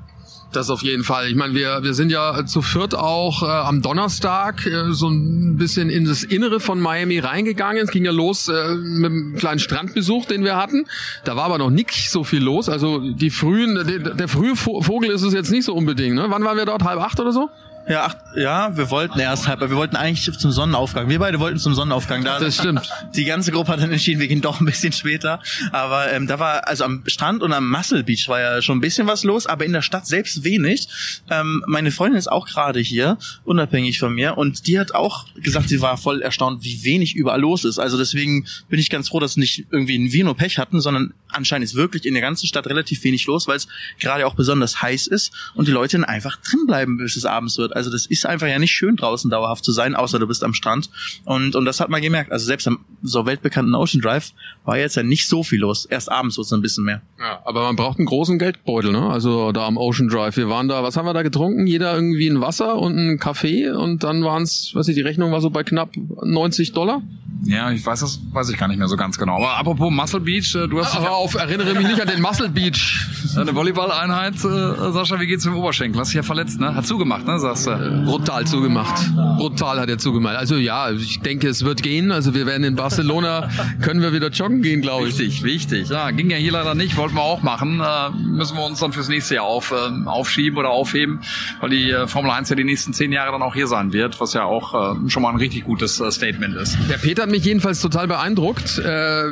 Das 0.55 0.69
auf 0.69 0.81
jeden 0.83 1.03
Fall. 1.03 1.27
Ich 1.27 1.35
meine, 1.35 1.53
wir, 1.53 1.83
wir 1.83 1.93
sind 1.93 2.09
ja 2.11 2.45
zu 2.45 2.61
viert 2.61 2.95
auch 2.95 3.43
äh, 3.43 3.45
am 3.45 3.81
Donnerstag 3.81 4.65
äh, 4.65 4.91
so 4.93 5.09
ein 5.09 5.57
bisschen 5.57 5.89
in 5.89 6.05
das 6.05 6.23
Innere 6.23 6.59
von 6.59 6.79
Miami 6.79 7.19
reingegangen. 7.19 7.83
Es 7.83 7.91
ging 7.91 8.05
ja 8.05 8.11
los 8.11 8.47
äh, 8.47 8.75
mit 8.75 9.11
einem 9.11 9.35
kleinen 9.35 9.59
Strandbesuch, 9.59 10.25
den 10.25 10.43
wir 10.43 10.55
hatten. 10.55 10.85
Da 11.25 11.35
war 11.35 11.43
aber 11.45 11.57
noch 11.57 11.69
nicht 11.69 12.09
so 12.09 12.23
viel 12.23 12.41
los. 12.43 12.69
Also 12.69 12.99
die 12.99 13.29
frühen, 13.29 13.75
der, 13.87 14.13
der 14.13 14.27
frühe 14.27 14.53
Vo- 14.53 14.81
Vogel 14.81 15.09
ist 15.11 15.23
es 15.23 15.33
jetzt 15.33 15.51
nicht 15.51 15.65
so 15.65 15.73
unbedingt. 15.73 16.15
Ne? 16.15 16.25
Wann 16.29 16.43
waren 16.43 16.57
wir 16.57 16.65
dort? 16.65 16.83
Halb 16.83 17.01
acht 17.01 17.19
oder 17.19 17.31
so? 17.31 17.49
Ja, 17.87 18.07
ach, 18.07 18.15
ja, 18.35 18.75
wir 18.75 18.89
wollten 18.89 19.19
erst 19.19 19.47
halb, 19.47 19.61
aber 19.61 19.69
wir 19.69 19.77
wollten 19.77 19.95
eigentlich 19.95 20.31
zum 20.37 20.51
Sonnenaufgang. 20.51 21.07
Wir 21.07 21.19
beide 21.19 21.39
wollten 21.39 21.59
zum 21.59 21.75
Sonnenaufgang. 21.75 22.23
Da, 22.23 22.39
Das 22.39 22.55
stimmt. 22.55 22.89
Die 23.15 23.25
ganze 23.25 23.51
Gruppe 23.51 23.71
hat 23.71 23.79
dann 23.79 23.91
entschieden, 23.91 24.19
wir 24.19 24.27
gehen 24.27 24.41
doch 24.41 24.59
ein 24.59 24.65
bisschen 24.65 24.91
später. 24.91 25.39
Aber 25.71 26.11
ähm, 26.11 26.25
da 26.25 26.39
war, 26.39 26.67
also 26.67 26.83
am 26.83 27.03
Strand 27.05 27.43
und 27.43 27.53
am 27.53 27.69
Muscle 27.69 28.03
Beach 28.03 28.27
war 28.27 28.39
ja 28.39 28.61
schon 28.63 28.79
ein 28.79 28.81
bisschen 28.81 29.05
was 29.05 29.23
los, 29.23 29.45
aber 29.45 29.65
in 29.65 29.73
der 29.73 29.83
Stadt 29.83 30.07
selbst 30.07 30.43
wenig. 30.43 30.87
Ähm, 31.29 31.63
meine 31.67 31.91
Freundin 31.91 32.17
ist 32.17 32.31
auch 32.31 32.47
gerade 32.47 32.79
hier, 32.79 33.19
unabhängig 33.43 33.99
von 33.99 34.13
mir, 34.13 34.37
und 34.37 34.65
die 34.65 34.79
hat 34.79 34.95
auch 34.95 35.27
gesagt, 35.35 35.69
sie 35.69 35.81
war 35.81 35.97
voll 35.97 36.21
erstaunt, 36.23 36.63
wie 36.63 36.83
wenig 36.83 37.15
überall 37.15 37.39
los 37.39 37.65
ist. 37.65 37.77
Also 37.77 37.97
deswegen 37.97 38.47
bin 38.67 38.79
ich 38.79 38.89
ganz 38.89 39.09
froh, 39.09 39.19
dass 39.19 39.37
nicht 39.37 39.67
irgendwie 39.69 39.97
ein 39.97 40.11
Vino 40.11 40.33
Pech 40.33 40.57
hatten, 40.57 40.81
sondern 40.81 41.13
anscheinend 41.29 41.65
ist 41.65 41.75
wirklich 41.75 42.05
in 42.05 42.15
der 42.15 42.21
ganzen 42.21 42.47
Stadt 42.47 42.65
relativ 42.67 43.03
wenig 43.03 43.25
los, 43.27 43.47
weil 43.47 43.57
es 43.57 43.67
gerade 43.99 44.25
auch 44.25 44.33
besonders 44.33 44.81
heiß 44.81 45.05
ist 45.05 45.31
und 45.53 45.67
die 45.67 45.71
Leute 45.71 45.97
dann 45.97 46.05
einfach 46.05 46.37
drin 46.37 46.65
bleiben, 46.65 46.97
bis 46.97 47.15
es 47.15 47.25
abends 47.25 47.57
wird. 47.57 47.74
Also 47.75 47.91
das 47.91 48.05
ist 48.05 48.25
einfach 48.25 48.47
ja 48.47 48.57
nicht 48.59 48.71
schön 48.71 48.95
draußen 48.95 49.29
dauerhaft 49.29 49.63
zu 49.63 49.71
sein, 49.71 49.95
außer 49.95 50.19
du 50.19 50.27
bist 50.27 50.43
am 50.43 50.53
Strand. 50.53 50.89
Und, 51.25 51.55
und 51.55 51.65
das 51.65 51.79
hat 51.79 51.89
man 51.89 52.01
gemerkt. 52.01 52.31
Also 52.31 52.45
selbst 52.45 52.67
am 52.67 52.79
so 53.03 53.25
weltbekannten 53.25 53.75
Ocean 53.75 54.01
Drive 54.01 54.31
war 54.63 54.77
jetzt 54.77 54.95
ja 54.95 55.03
nicht 55.03 55.27
so 55.27 55.43
viel 55.43 55.59
los. 55.59 55.85
Erst 55.85 56.11
abends 56.11 56.37
wird 56.37 56.47
es 56.47 56.53
ein 56.53 56.61
bisschen 56.61 56.83
mehr. 56.85 57.01
Ja, 57.19 57.41
aber 57.45 57.63
man 57.63 57.75
braucht 57.75 57.97
einen 57.99 58.07
großen 58.07 58.39
Geldbeutel, 58.39 58.91
ne? 58.91 59.09
Also 59.09 59.51
da 59.51 59.65
am 59.67 59.77
Ocean 59.77 60.07
Drive. 60.07 60.37
Wir 60.37 60.49
waren 60.49 60.67
da, 60.67 60.83
was 60.83 60.97
haben 60.97 61.05
wir 61.05 61.13
da 61.13 61.21
getrunken? 61.23 61.67
Jeder 61.67 61.93
irgendwie 61.93 62.27
ein 62.27 62.41
Wasser 62.41 62.77
und 62.77 62.97
ein 62.97 63.19
Kaffee 63.19 63.69
und 63.69 64.03
dann 64.03 64.23
waren 64.23 64.43
es, 64.43 64.71
weiß 64.73 64.87
ich, 64.87 64.95
die 64.95 65.01
Rechnung 65.01 65.31
war 65.31 65.41
so 65.41 65.49
bei 65.49 65.63
knapp 65.63 65.91
90 66.23 66.71
Dollar. 66.73 67.01
Ja, 67.43 67.69
ich 67.71 67.85
weiß 67.85 67.99
das, 67.99 68.19
weiß 68.31 68.49
ich 68.49 68.57
gar 68.57 68.67
nicht 68.67 68.77
mehr 68.79 68.87
so 68.87 68.95
ganz 68.95 69.17
genau. 69.17 69.35
Aber 69.35 69.57
apropos 69.57 69.91
Muscle 69.91 70.19
Beach, 70.21 70.55
äh, 70.55 70.67
du 70.67 70.79
hast 70.79 70.95
Aber 70.95 71.11
auf, 71.11 71.35
erinnere 71.35 71.73
mich 71.75 71.85
nicht 71.87 72.01
an 72.01 72.07
den 72.07 72.21
Muscle 72.21 72.49
Beach. 72.49 73.05
eine 73.37 73.53
Volleyball-Einheit, 73.53 74.35
äh, 74.35 74.91
Sascha, 74.91 75.19
wie 75.19 75.27
geht's 75.27 75.45
mit 75.45 75.53
dem 75.53 75.59
Oberschenkel? 75.59 75.99
Hast 75.99 76.09
dich 76.09 76.15
ja 76.15 76.23
verletzt, 76.23 76.59
ne? 76.59 76.73
Hat 76.73 76.87
zugemacht, 76.87 77.27
ne? 77.27 77.37
Sagst 77.39 77.64
du. 77.65 78.03
Brutal 78.05 78.45
zugemacht. 78.45 79.11
Brutal 79.37 79.79
hat 79.79 79.89
er 79.89 79.97
zugemacht. 79.97 80.35
Also 80.35 80.55
ja, 80.55 80.91
ich 80.91 81.19
denke, 81.19 81.47
es 81.47 81.65
wird 81.65 81.83
gehen. 81.83 82.11
Also 82.11 82.33
wir 82.33 82.45
werden 82.45 82.63
in 82.63 82.75
Barcelona, 82.75 83.49
können 83.81 84.01
wir 84.01 84.13
wieder 84.13 84.29
joggen 84.29 84.61
gehen, 84.61 84.81
glaube 84.81 85.07
ich. 85.07 85.17
Wichtig, 85.17 85.43
wichtig. 85.43 85.89
Ja, 85.89 86.11
ging 86.11 86.29
ja 86.29 86.37
hier 86.37 86.51
leider 86.51 86.75
nicht, 86.75 86.97
wollten 86.97 87.15
wir 87.15 87.21
auch 87.21 87.43
machen. 87.43 87.81
Äh, 87.81 88.09
müssen 88.11 88.57
wir 88.57 88.65
uns 88.65 88.79
dann 88.79 88.93
fürs 88.93 89.09
nächste 89.09 89.35
Jahr 89.35 89.45
auf, 89.45 89.71
äh, 89.71 90.07
aufschieben 90.07 90.57
oder 90.57 90.69
aufheben, 90.69 91.21
weil 91.59 91.69
die 91.69 91.91
äh, 91.91 92.07
Formel 92.07 92.31
1 92.31 92.49
ja 92.49 92.55
die 92.55 92.63
nächsten 92.63 92.93
zehn 92.93 93.11
Jahre 93.11 93.31
dann 93.31 93.41
auch 93.41 93.53
hier 93.53 93.67
sein 93.67 93.93
wird, 93.93 94.19
was 94.19 94.33
ja 94.33 94.43
auch 94.43 94.95
äh, 94.95 95.09
schon 95.09 95.23
mal 95.23 95.29
ein 95.29 95.37
richtig 95.37 95.65
gutes 95.65 95.99
äh, 95.99 96.11
Statement 96.11 96.55
ist. 96.55 96.77
Der 96.89 96.97
Peter 96.97 97.23
hat 97.23 97.29
mich 97.29 97.45
jedenfalls 97.45 97.81
total 97.81 98.07
beeindruckt, 98.07 98.79
äh, 98.79 99.23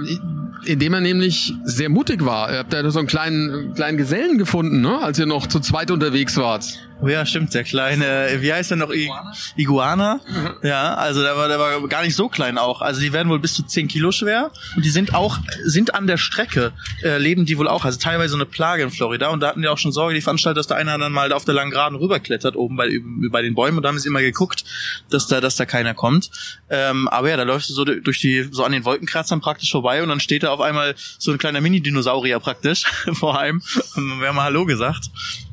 indem 0.66 0.94
er 0.94 1.02
nämlich 1.02 1.54
sehr 1.64 1.90
mutig 1.90 2.26
war. 2.26 2.52
Ihr 2.52 2.60
habt 2.60 2.74
ja 2.74 2.90
so 2.90 3.00
einen 3.00 3.08
kleinen, 3.08 3.74
kleinen 3.74 3.98
Gesellen 3.98 4.38
gefunden, 4.38 4.82
ne? 4.82 5.00
als 5.02 5.20
ihr 5.20 5.26
noch 5.26 5.48
zu 5.48 5.60
zweit 5.60 5.92
unterwegs 5.92 6.38
wart. 6.38 6.80
Oh 7.02 7.08
ja, 7.08 7.26
stimmt, 7.26 7.54
der 7.54 7.64
kleine, 7.64 8.38
wie 8.40 8.54
heißt 8.54 8.72
der 8.72 8.78
noch? 8.78 8.92
I 8.94 9.12
Iguana? 9.58 10.22
Ja, 10.62 10.94
also 10.94 11.22
der 11.22 11.36
war, 11.36 11.48
der 11.48 11.60
war 11.60 11.86
gar 11.88 12.04
nicht 12.04 12.16
so 12.16 12.30
klein 12.30 12.58
auch. 12.58 12.82
Also 12.82 13.02
die 13.02 13.12
werden 13.12 13.30
wohl 13.30 13.40
bis 13.40 13.54
zu 13.54 13.64
10 13.64 13.88
Kilo 13.88 14.12
schwer 14.12 14.52
und 14.76 14.86
die 14.86 14.90
sind 14.90 15.14
auch, 15.14 15.40
sind 15.66 15.96
an 15.96 16.08
der 16.08 16.18
Strecke, 16.18 16.72
äh, 17.04 17.18
leben 17.18 17.46
die 17.46 17.58
wohl 17.58 17.68
auch. 17.68 17.84
Also 17.84 18.00
teilweise 18.00 18.30
so 18.30 18.38
eine 18.38 18.46
Plage 18.46 18.84
in 18.84 18.92
Florida 18.92 19.30
und 19.30 19.42
da 19.42 19.50
hatten 19.50 19.62
die 19.62 19.68
auch 19.68 19.78
schon 19.78 19.92
Sorge, 19.92 20.14
die 20.14 20.22
Veranstalter, 20.22 20.56
dass 20.56 20.68
da 20.68 20.76
einer 20.76 20.98
dann 20.98 21.12
mal 21.12 21.34
auf 21.34 21.46
der 21.46 21.54
langen 21.54 21.72
Geraden 21.72 21.98
rüberklettert, 21.98 22.56
oben 22.56 22.78
bei, 22.78 23.00
bei 23.30 23.42
den 23.42 23.54
Bäumen 23.54 23.78
und 23.78 23.84
da 23.84 23.90
haben 23.90 24.00
sie 24.00 24.08
immer 24.08 24.22
geguckt, 24.22 24.64
dass 25.10 25.28
da, 25.28 25.42
dass 25.42 25.56
da 25.56 25.66
keiner 25.66 25.94
kommt. 25.94 26.30
Ähm, 26.70 27.08
aber 27.10 27.30
ja, 27.30 27.38
da 27.38 27.44
läufst 27.44 27.70
du 27.70 27.74
so 27.74 27.84
durch 27.84 28.20
die, 28.20 28.48
so 28.52 28.64
an 28.64 28.72
den 28.72 28.86
Wolkenkratzern 28.86 29.42
praktisch 29.42 29.72
vorbei 29.72 30.02
und 30.04 30.10
dann 30.10 30.20
steht 30.20 30.44
da 30.44 30.52
auf 30.52 30.62
einmal 30.62 30.96
so 31.18 31.32
ein 31.32 31.38
kleiner 31.38 31.60
Mini-Dinosaurier 31.60 32.40
praktisch 32.40 32.84
vor 33.14 33.40
einem 33.40 33.62
und 33.96 34.22
wir 34.22 34.30
haben 34.30 34.36
mal 34.36 34.44
Hallo 34.44 34.66
gesagt. 34.66 35.10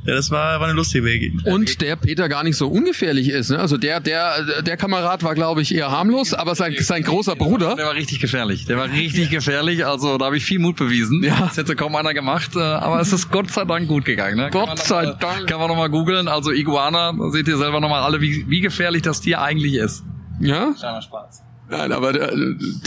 Ja, 0.06 0.14
das 0.14 0.30
war, 0.30 0.58
war 0.60 0.66
eine 0.66 0.74
lustige 0.76 1.04
Begegnung. 1.04 1.44
Und 1.52 1.80
der 1.82 1.94
Peter 1.96 2.28
gar 2.30 2.42
nicht 2.42 2.56
so 2.56 2.68
ungefährlich 2.68 3.28
ist. 3.28 3.50
Ne? 3.50 3.58
Also 3.58 3.76
der, 3.76 4.00
der, 4.00 4.62
der 4.62 4.76
Kamerad 4.78 5.22
war, 5.22 5.34
glaube 5.34 5.60
ich, 5.60 5.74
eher 5.74 5.90
harmlos, 5.90 6.32
aber 6.32 6.54
sein, 6.54 6.74
sein 6.80 7.02
großer 7.02 7.36
Bruder. 7.36 7.76
Der 7.76 7.84
war 7.86 7.94
richtig 7.94 8.18
gefährlich. 8.18 8.64
Der 8.64 8.78
war 8.78 8.90
richtig 8.90 9.28
gefährlich. 9.28 9.84
Also 9.84 10.16
da 10.16 10.24
habe 10.26 10.38
ich 10.38 10.44
viel 10.46 10.58
Mut 10.58 10.76
bewiesen. 10.76 11.22
Ja. 11.22 11.38
Das 11.40 11.58
hätte 11.58 11.76
kaum 11.76 11.94
einer 11.96 12.14
gemacht. 12.14 12.56
äh, 12.56 12.60
Aber 12.60 12.98
es 13.00 13.12
ist 13.12 13.30
Gott 13.30 13.50
sei 13.50 13.64
Dank 13.66 13.88
gut 13.88 14.06
gegangen. 14.06 14.36
Ne? 14.38 14.48
Gott 14.50 14.78
sei 14.78 15.02
mal- 15.04 15.16
Dank. 15.20 15.46
Kann 15.46 15.58
man 15.60 15.68
nochmal 15.68 15.90
googeln. 15.90 16.28
Also 16.28 16.50
Iguana, 16.50 17.12
da 17.12 17.30
seht 17.30 17.46
ihr 17.46 17.58
selber 17.58 17.80
nochmal 17.80 18.02
alle, 18.02 18.22
wie, 18.22 18.46
wie 18.48 18.60
gefährlich 18.62 19.02
das 19.02 19.20
Tier 19.20 19.42
eigentlich 19.42 19.74
ist. 19.74 20.02
Ja? 20.40 20.72
Kleiner 20.78 21.02
Spaß. 21.02 21.42
Nein, 21.68 21.92
aber 21.92 22.12
der, 22.14 22.32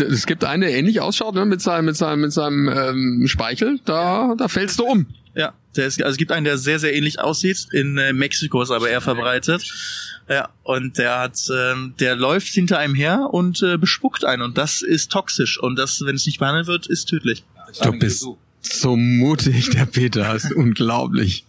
es 0.10 0.25
gibt 0.25 0.43
einen, 0.43 0.62
der 0.62 0.72
ähnlich 0.75 1.00
ausschaut, 1.00 1.36
ne? 1.36 1.46
mit 1.46 1.62
seinem, 1.62 1.86
mit 1.86 1.96
seinem, 1.96 2.22
mit 2.22 2.34
seinem 2.34 2.67
ähm, 2.67 3.27
Speichel. 3.27 3.79
Da, 3.86 4.34
da 4.38 4.48
fällst 4.48 4.79
du 4.79 4.86
um. 4.86 5.05
Der 5.75 5.88
ist, 5.88 6.01
also 6.01 6.12
es 6.12 6.18
gibt 6.18 6.32
einen, 6.32 6.46
der 6.46 6.58
sehr, 6.58 6.80
sehr 6.80 6.94
ähnlich 6.94 7.20
aussieht. 7.20 7.68
In 7.72 7.98
äh, 7.98 8.13
Mexiko 8.13 8.62
ist 8.62 8.72
aber 8.72 8.89
eher 8.89 9.01
verbreitet. 9.01 9.63
Ja, 10.30 10.50
und 10.63 10.98
der 10.98 11.20
hat, 11.20 11.38
ähm, 11.53 11.96
der 12.00 12.15
läuft 12.15 12.48
hinter 12.48 12.80
einem 12.80 12.96
her 12.96 13.30
und 13.32 13.62
äh, 13.62 13.77
bespuckt 13.77 14.24
einen. 14.24 14.42
Und 14.42 14.58
das 14.58 14.82
ist 14.82 15.12
toxisch. 15.12 15.60
Und 15.60 15.77
das, 15.77 16.01
wenn 16.06 16.15
es 16.15 16.25
nicht 16.25 16.39
behandelt 16.39 16.68
wird, 16.68 16.88
ist 16.88 17.06
tödlich. 17.06 17.44
Du 17.82 17.92
bist 17.94 18.25
so 18.62 18.96
mutig, 18.96 19.72
der 19.72 19.86
Peter. 19.86 20.24
Das 20.24 20.46
ist 20.46 20.53
unglaublich. 20.56 21.46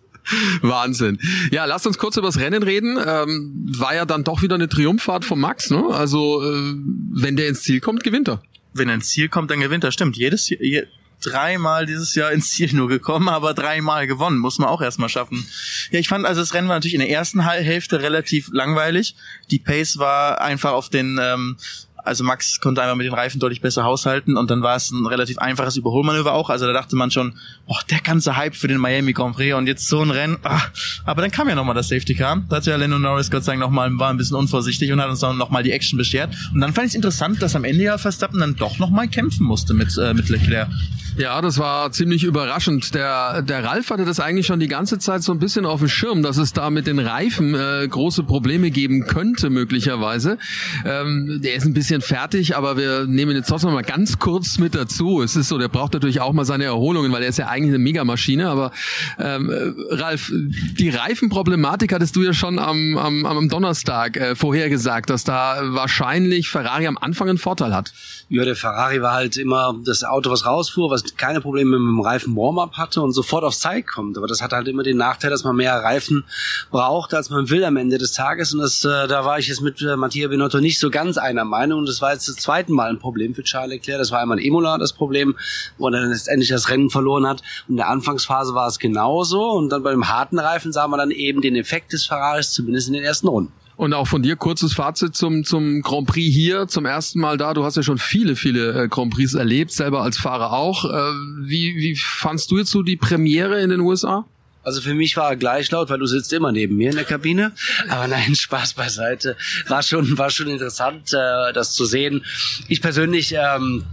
Wahnsinn. 0.63 1.19
Ja, 1.51 1.67
lasst 1.67 1.87
uns 1.87 1.99
kurz 1.99 2.17
über 2.17 2.29
das 2.29 2.39
Rennen 2.39 2.63
reden. 2.63 2.99
Ähm, 3.05 3.67
war 3.77 3.95
ja 3.95 4.07
dann 4.07 4.25
doch 4.25 4.43
wieder 4.43 4.55
eine 4.55 4.69
Triumphfahrt 4.69 5.25
von 5.25 5.39
Max. 5.39 5.71
Ne? 5.71 5.85
Also 5.91 6.43
äh, 6.43 6.75
wenn 7.13 7.37
der 7.37 7.49
ins 7.49 7.63
Ziel 7.63 7.81
kommt, 7.81 8.03
gewinnt 8.05 8.29
er. 8.29 8.43
Wenn 8.73 8.89
er 8.89 8.97
ins 8.97 9.09
Ziel 9.11 9.29
kommt, 9.29 9.51
dann 9.51 9.61
gewinnt 9.61 9.85
er. 9.85 9.93
Stimmt, 9.93 10.17
jedes 10.17 10.49
je, 10.49 10.87
dreimal 11.27 11.87
dieses 11.87 12.15
Jahr 12.15 12.33
ins 12.33 12.51
Ziel 12.51 12.73
nur 12.73 12.89
gekommen, 12.89 13.29
aber 13.29 13.55
dreimal 13.55 14.07
gewonnen. 14.07 14.39
Muss 14.39 14.59
man 14.59 14.69
auch 14.69 14.81
erstmal 14.81 15.09
schaffen. 15.09 15.47
Ja, 15.91 15.99
ich 15.99 16.09
fand 16.09 16.27
also 16.27 16.41
das 16.41 16.55
Rennen 16.55 16.69
war 16.69 16.77
natürlich 16.77 16.95
in 16.95 17.01
der 17.01 17.11
ersten 17.11 17.41
Hälfte 17.41 18.01
relativ 18.01 18.49
langweilig. 18.53 19.17
Die 19.51 19.59
Pace 19.59 19.99
war 19.99 20.41
einfach 20.41 20.73
auf 20.73 20.89
den 20.89 21.19
ähm, 21.21 21.57
also 22.05 22.23
Max 22.23 22.61
konnte 22.61 22.83
einfach 22.83 22.97
mit 22.97 23.07
den 23.07 23.15
Reifen 23.15 23.41
deutlich 23.41 23.61
besser 23.61 23.85
haushalten 23.85 24.37
und 24.37 24.51
dann 24.51 24.63
war 24.63 24.77
es 24.77 24.91
ein 24.91 25.07
relativ 25.07 25.39
einfaches 25.39 25.77
Überholmanöver 25.77 26.33
auch. 26.33 26.51
Also 26.51 26.67
da 26.67 26.73
dachte 26.73 26.97
man 26.97 27.11
schon, 27.11 27.35
oh, 27.67 27.77
der 27.91 28.01
ganze 28.01 28.37
Hype 28.37 28.55
für 28.55 28.69
den 28.69 28.79
Miami 28.79 29.13
Grand 29.13 29.37
Prix 29.37 29.55
und 29.55 29.67
jetzt 29.67 29.89
so 29.89 30.03
ein 30.03 30.11
Rennen. 30.11 30.37
Ah. 30.43 30.61
Aber 31.05 31.23
dann 31.23 31.31
kam 31.31 31.49
ja 31.49 31.55
nochmal 31.55 31.75
das 31.75 31.89
Safety 31.89 32.15
Car. 32.15 32.43
Da 32.49 32.57
hat 32.57 32.67
ja 32.67 32.77
Lando 32.77 32.99
Norris 32.99 33.31
Gott 33.31 33.45
sei 33.45 33.53
Dank 33.53 33.61
nochmal, 33.61 33.91
war 33.99 34.11
ein 34.11 34.19
bisschen 34.19 34.37
unvorsichtig 34.37 34.93
und 34.93 35.01
hat 35.01 35.09
uns 35.09 35.21
dann 35.21 35.39
nochmal 35.39 35.63
die 35.63 35.73
Action 35.73 35.97
beschert. 35.97 36.35
Und 36.53 36.61
dann 36.61 36.75
fand 36.75 36.87
ich 36.87 36.91
es 36.91 36.95
interessant, 36.95 37.41
dass 37.41 37.57
am 37.57 37.65
Ende 37.65 37.85
ja 37.85 37.97
Verstappen 37.97 38.39
dann 38.39 38.55
doch 38.57 38.79
nochmal 38.79 39.09
kämpfen 39.09 39.45
musste 39.47 39.73
mit, 39.73 39.97
äh, 39.97 40.13
mit 40.13 40.29
Leclerc. 40.29 40.69
Ja, 41.17 41.41
das 41.41 41.59
war 41.59 41.93
ziemlich 41.93 42.25
überraschend. 42.25 42.93
Der, 42.93 43.41
der 43.43 43.63
Ralf 43.63 43.91
hatte 43.91 44.05
das 44.05 44.19
eigentlich 44.19 44.47
schon 44.47 44.59
die 44.59 44.67
ganze 44.67 44.99
Zeit 44.99 45.23
so 45.23 45.31
ein 45.31 45.39
bisschen 45.39 45.65
auf 45.65 45.79
dem 45.79 45.89
Schirm, 45.89 46.25
dass 46.25 46.39
es 46.39 46.53
da 46.53 46.71
mit 46.71 46.89
den 46.89 46.99
Reifen 46.99 47.55
äh, 47.55 47.87
große 47.89 48.25
Probleme 48.25 48.73
geben 48.73 49.07
könnte, 49.07 49.49
möglicherweise. 49.49 50.39
Ähm, 50.85 51.41
der 51.41 51.55
ist 51.55 51.67
ein 51.67 51.73
bisschen 51.73 51.94
fertig, 52.01 52.57
aber 52.57 52.77
wir 52.77 53.07
nehmen 53.07 53.37
jetzt 53.37 53.49
trotzdem 53.49 53.73
mal 53.73 53.83
ganz 53.83 54.19
kurz 54.19 54.59
mit 54.59 54.75
dazu. 54.75 55.23
Es 55.23 55.37
ist 55.37 55.49
so, 55.49 55.59
der 55.59 55.69
braucht 55.69 55.93
natürlich 55.93 56.21
auch 56.21 56.33
mal 56.33 56.45
seine 56.45 56.65
Erholungen, 56.65 57.13
weil 57.13 57.23
er 57.23 57.29
ist 57.29 57.39
ja 57.39 57.49
eigentlich 57.49 57.71
eine 57.71 57.79
Megamaschine. 57.79 58.49
Aber 58.49 58.73
ähm, 59.19 59.51
äh, 59.51 59.95
Ralf, 59.95 60.33
die 60.33 60.91
Reifenproblematik 60.91 61.93
hattest 61.93 62.17
du 62.17 62.23
ja 62.23 62.33
schon 62.33 62.59
am, 62.59 62.97
am, 62.97 63.27
am 63.27 63.49
Donnerstag 63.49 64.17
äh, 64.17 64.35
vorhergesagt, 64.35 65.11
dass 65.11 65.25
da 65.25 65.61
wahrscheinlich 65.63 66.49
Ferrari 66.49 66.87
am 66.87 66.99
Anfang 66.99 67.29
einen 67.29 67.39
Vorteil 67.39 67.75
hat. 67.75 67.93
Ja, 68.31 68.45
der 68.45 68.57
Ferrari 68.57 69.03
war 69.03 69.13
halt 69.13 69.37
immer 69.37 69.79
das 69.85 70.03
Auto, 70.03 70.31
was 70.31 70.47
rausfuhr, 70.47 70.91
was 70.91 71.05
keine 71.17 71.43
Probleme 71.43 71.79
mit 71.79 71.89
dem 71.89 72.01
Reifen 72.01 72.35
Warm-up 72.35 72.73
hatte 72.79 73.03
und 73.03 73.13
sofort 73.13 73.45
auf 73.45 73.55
Zeit 73.55 73.87
kommt. 73.87 74.17
Aber 74.17 74.27
das 74.27 74.41
hat 74.41 74.53
halt 74.53 74.67
immer 74.67 74.83
den 74.83 74.97
Nachteil, 74.97 75.31
dass 75.31 75.45
man 75.45 75.55
mehr 75.57 75.75
Reifen 75.75 76.25
braucht, 76.71 77.13
als 77.13 77.29
man 77.29 77.51
will 77.51 77.63
am 77.65 77.77
Ende 77.77 77.99
des 77.99 78.13
Tages. 78.13 78.55
Und 78.55 78.61
das, 78.61 78.83
äh, 78.83 79.07
da 79.09 79.27
war 79.27 79.39
ich 79.39 79.49
jetzt 79.49 79.61
mit 79.61 79.83
äh, 79.83 79.97
Mattia 79.97 80.29
Binotto 80.29 80.59
nicht 80.61 80.79
so 80.79 80.91
ganz 80.91 81.19
einer 81.19 81.45
Meinung. 81.45 81.81
Und 81.81 81.89
das 81.89 82.01
war 82.01 82.13
jetzt 82.15 82.27
das 82.27 82.37
zweite 82.37 82.73
Mal 82.73 82.89
ein 82.89 82.99
Problem 82.99 83.35
für 83.35 83.43
Charles 83.43 83.75
Leclerc. 83.75 83.99
Das 83.99 84.11
war 84.11 84.21
einmal 84.21 84.39
in 84.39 84.47
Imola 84.47 84.79
das 84.79 84.95
Problem, 84.95 85.37
wo 85.77 85.89
er 85.89 85.93
dann 85.93 86.11
letztendlich 86.11 86.49
das 86.49 86.71
Rennen 86.71 86.89
verloren 86.89 87.27
hat. 87.27 87.43
Und 87.69 87.73
in 87.73 87.77
der 87.77 87.89
Anfangsphase 87.89 88.55
war 88.55 88.69
es 88.69 88.79
genauso. 88.79 89.51
Und 89.51 89.69
dann 89.69 89.83
bei 89.83 89.91
dem 89.91 90.09
harten 90.09 90.39
Reifen 90.39 90.73
sah 90.73 90.89
man 90.89 90.99
dann 90.99 91.11
eben 91.11 91.43
den 91.43 91.57
Effekt 91.57 91.93
des 91.93 92.07
Ferraris, 92.07 92.53
zumindest 92.53 92.89
in 92.89 92.95
den 92.95 93.05
ersten 93.05 93.29
Runden. 93.29 93.53
Und 93.77 93.93
auch 93.93 94.07
von 94.07 94.23
dir 94.23 94.37
kurzes 94.37 94.73
Fazit 94.73 95.17
zum, 95.17 95.45
zum 95.45 95.83
Grand 95.83 96.07
Prix 96.07 96.33
hier, 96.33 96.69
zum 96.69 96.87
ersten 96.87 97.21
Mal 97.21 97.37
da. 97.37 97.55
Du 97.55 97.65
hast 97.65 97.77
ja 97.77 97.83
schon 97.83 97.99
viele, 97.99 98.37
viele 98.37 98.85
äh, 98.85 98.89
Grand 98.89 99.13
Prix 99.13 99.35
erlebt, 99.35 99.73
selber 99.73 100.03
als 100.03 100.17
Fahrer 100.17 100.53
auch. 100.53 100.85
Äh, 100.85 101.13
wie, 101.41 101.75
wie 101.77 101.97
fandst 101.97 102.51
du 102.51 102.59
jetzt 102.59 102.71
so 102.71 102.83
die 102.83 102.97
Premiere 102.97 103.61
in 103.61 103.71
den 103.71 103.81
USA? 103.81 104.25
Also 104.63 104.81
für 104.81 104.95
mich 104.95 105.17
war 105.17 105.31
er 105.31 105.37
gleich 105.37 105.71
laut, 105.71 105.91
weil 105.91 105.99
du 105.99 106.07
sitzt 106.07 106.33
immer 106.33 106.51
neben 106.51 106.77
mir 106.77 106.91
in 106.91 106.97
der 106.97 107.05
Kabine. 107.05 107.53
Aber 107.89 108.09
nein, 108.09 108.35
Spaß 108.35 108.75
beiseite. 108.75 109.37
War 109.69 109.83
schon, 109.83 110.17
war 110.17 110.31
schon 110.31 110.49
interessant, 110.49 111.13
äh, 111.13 111.53
das 111.53 111.73
zu 111.73 111.85
sehen. 111.85 112.25
Ich 112.69 112.81
persönlich, 112.81 113.35
ähm, 113.37 113.85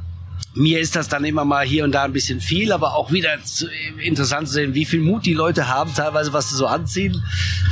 mir 0.54 0.80
ist 0.82 0.98
das 0.98 1.08
dann 1.08 1.24
immer 1.24 1.46
mal 1.46 1.66
hier 1.66 1.86
und 1.86 1.94
da 1.94 2.04
ein 2.04 2.12
bisschen 2.12 2.42
viel, 2.42 2.74
aber 2.74 2.96
auch 2.96 3.12
wieder 3.12 3.42
zu, 3.44 3.68
interessant 4.04 4.50
zu 4.50 4.56
sehen, 4.56 4.74
wie 4.74 4.84
viel 4.84 5.00
Mut 5.00 5.26
die 5.26 5.34
Leute 5.34 5.70
haben, 5.70 5.94
teilweise 5.94 6.34
was 6.34 6.50
sie 6.50 6.56
so 6.56 6.68
anziehen. 6.68 7.24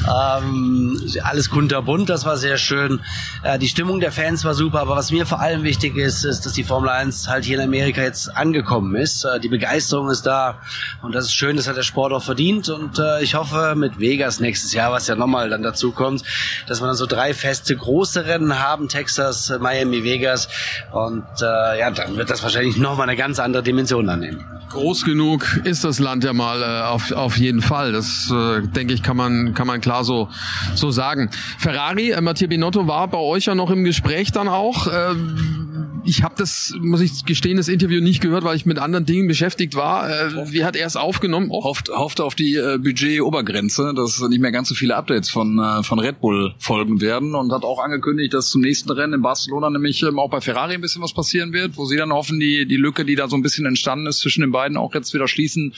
Ähm, 0.08 0.97
alles 1.23 1.49
kunterbunt, 1.49 2.10
das 2.10 2.23
war 2.23 2.38
sehr 2.38 2.58
schön. 2.58 3.01
Äh, 3.43 3.60
die 3.60 3.67
Stimmung 3.67 3.99
der 3.99 4.13
Fans 4.13 4.45
war 4.45 4.53
super, 4.53 4.79
aber 4.79 4.95
was 4.95 5.12
mir 5.12 5.25
vor 5.25 5.41
allem 5.41 5.63
wichtig 5.63 5.97
ist, 5.97 6.23
ist, 6.23 6.45
dass 6.45 6.53
die 6.53 6.63
Formel 6.63 6.89
1 6.89 7.27
halt 7.27 7.43
hier 7.43 7.58
in 7.58 7.63
Amerika 7.63 8.01
jetzt 8.01 8.36
angekommen 8.38 8.95
ist. 8.95 9.25
Äh, 9.25 9.41
die 9.41 9.49
Begeisterung 9.49 10.10
ist 10.10 10.25
da 10.25 10.62
und 11.01 11.13
das 11.13 11.25
ist 11.25 11.34
schön, 11.34 11.58
das 11.58 11.67
hat 11.67 11.75
der 11.75 11.84
Sport 11.84 12.13
auch 12.13 12.23
verdient 12.23 12.69
und 12.69 12.97
äh, 12.97 13.21
ich 13.21 13.36
hoffe 13.36 13.73
mit 13.75 13.99
Vegas 13.99 14.39
nächstes 14.39 14.71
Jahr, 14.71 14.93
was 14.93 15.08
ja 15.08 15.15
nochmal 15.15 15.49
dann 15.49 15.63
dazu 15.63 15.91
kommt, 15.91 16.23
dass 16.67 16.82
wir 16.82 16.88
dann 16.88 16.95
so 16.95 17.05
drei 17.05 17.34
feste 17.34 17.75
große 17.75 18.25
Rennen 18.25 18.58
haben, 18.58 18.88
Texas, 18.88 19.51
Miami, 19.60 20.05
Vegas 20.05 20.47
und 20.93 21.25
äh, 21.41 21.79
ja, 21.79 21.91
dann 21.91 22.15
wird 22.15 22.29
das 22.29 22.41
wahrscheinlich 22.41 22.59
nochmal 22.78 23.10
eine 23.10 23.17
ganz 23.17 23.39
andere 23.39 23.63
Dimension 23.63 24.10
annehmen. 24.10 24.43
Groß 24.69 25.04
genug 25.04 25.62
ist 25.63 25.84
das 25.84 25.98
Land 26.00 26.24
ja 26.24 26.32
mal 26.32 26.62
äh, 26.62 26.88
auf, 26.88 27.12
auf 27.12 27.38
jeden 27.38 27.62
Fall. 27.62 27.91
Das 27.91 28.32
äh, 28.32 28.62
denke 28.62 28.93
ich 28.93 29.02
kann 29.02 29.17
man 29.17 29.56
kann 29.56 29.65
man 29.65 29.82
klar 29.82 30.04
so 30.04 30.30
so 30.76 30.91
sagen. 30.91 31.32
Ferrari, 31.58 32.12
äh, 32.12 32.22
Mattia 32.22 32.48
Binotto 32.48 32.88
war 32.88 33.08
bei 33.08 33.17
euch 33.17 33.45
ja 33.45 33.56
noch 33.56 33.72
im 33.72 33.84
Gespräch 33.84 34.32
dann 34.32 34.48
auch. 34.48 34.88
Ähm, 34.93 35.59
ich 36.06 36.24
habe 36.24 36.36
das, 36.38 36.74
muss 36.82 37.02
ich 37.02 37.26
gestehen, 37.26 37.58
das 37.58 37.68
Interview 37.68 38.02
nicht 38.02 38.22
gehört, 38.22 38.44
weil 38.44 38.56
ich 38.56 38.66
mit 38.66 38.80
anderen 38.80 39.06
Dingen 39.06 39.28
beschäftigt 39.28 39.76
war. 39.76 40.10
Äh, 40.10 40.52
wie 40.52 40.64
hat 40.64 40.76
er 40.76 40.88
es 40.88 40.96
aufgenommen? 40.96 41.48
Oh, 41.52 41.64
Hofft, 41.64 41.90
hofft 41.90 42.22
auf 42.22 42.36
die 42.36 42.56
äh, 42.56 42.78
Budget-Obergrenze, 42.78 43.94
dass 43.96 44.20
nicht 44.22 44.40
mehr 44.40 44.52
ganz 44.52 44.70
so 44.70 44.76
viele 44.76 44.96
Updates 44.96 45.30
von, 45.30 45.60
äh, 45.60 45.84
von 45.84 46.00
Red 46.00 46.22
Bull 46.22 46.54
folgen 46.58 47.02
werden 47.02 47.36
und 47.36 47.52
hat 47.52 47.64
auch 47.64 47.80
angekündigt, 47.80 48.34
dass 48.34 48.50
zum 48.50 48.62
nächsten 48.62 48.92
Rennen 48.92 49.14
in 49.14 49.22
Barcelona 49.22 49.70
nämlich 49.70 50.02
ähm, 50.04 50.20
auch 50.20 50.30
bei 50.30 50.42
Ferrari 50.42 50.76
ein 50.76 50.82
bisschen 50.82 51.02
was 51.02 51.14
passieren 51.14 51.54
wird, 51.54 51.78
wo 51.78 51.86
sie 51.86 51.98
dann 51.98 52.12
hoffen, 52.12 52.40
die, 52.40 52.66
die 52.66 52.78
Lücke, 52.78 53.06
die 53.06 53.16
da 53.16 53.28
so 53.28 53.36
ein 53.36 53.42
bisschen 53.42 53.66
entstanden 53.66 54.08
ist 54.08 54.20
zwischen 54.20 54.42
den 54.42 54.52
beiden, 54.52 54.78
auch 54.78 54.94
jetzt 54.94 55.14
wieder 55.14 55.28
schließen 55.28 55.74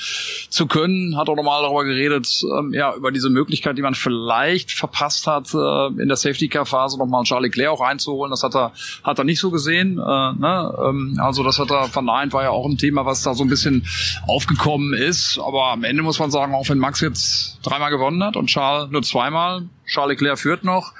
zu 0.50 0.68
können. 0.68 1.18
Hat 1.18 1.30
auch 1.30 1.36
nochmal 1.36 1.62
darüber 1.64 1.84
geredet, 1.84 2.44
ähm, 2.58 2.74
ja, 2.74 2.96
über 2.96 3.12
diese 3.12 3.30
Möglichkeit, 3.30 3.78
die 3.78 3.82
man 3.82 3.96
vielleicht 3.96 4.72
verpasst 4.72 5.28
hat, 5.28 5.54
äh, 5.54 6.02
in 6.02 6.08
der 6.08 6.18
Safety-Car-Phase 6.18 6.98
nochmal 6.98 7.24
Charles 7.24 7.50
Leclerc 7.50 7.72
auch 7.72 7.82
einzuholen. 7.82 8.32
Das 8.32 8.44
hat 8.44 8.56
er, 8.56 8.72
hat 9.04 9.18
er 9.18 9.24
nicht 9.24 9.40
so 9.40 9.52
gesehen. 9.52 10.00
Äh, 10.12 10.40
ne? 10.40 10.74
ähm, 10.86 11.20
also 11.22 11.44
das 11.44 11.58
hat 11.60 11.72
er 11.72 11.88
verneint, 11.88 12.34
war 12.34 12.44
ja 12.44 12.50
auch 12.50 12.66
ein 12.66 12.78
Thema, 12.78 13.06
was 13.06 13.24
da 13.24 13.34
so 13.34 13.44
ein 13.44 13.50
bisschen 13.50 13.86
aufgekommen 14.28 14.94
ist. 14.94 15.40
Aber 15.40 15.72
am 15.72 15.84
Ende 15.84 16.04
muss 16.04 16.20
man 16.20 16.32
sagen, 16.32 16.54
auch 16.54 16.68
wenn 16.70 16.78
Max 16.78 17.00
jetzt 17.02 17.60
dreimal 17.64 17.92
gewonnen 17.92 18.24
hat 18.24 18.36
und 18.36 18.48
Charles 18.48 18.92
nur 18.92 19.04
zweimal, 19.04 19.68
Charles 19.86 20.20
Leclerc 20.20 20.40
führt 20.40 20.64
noch. 20.64 20.94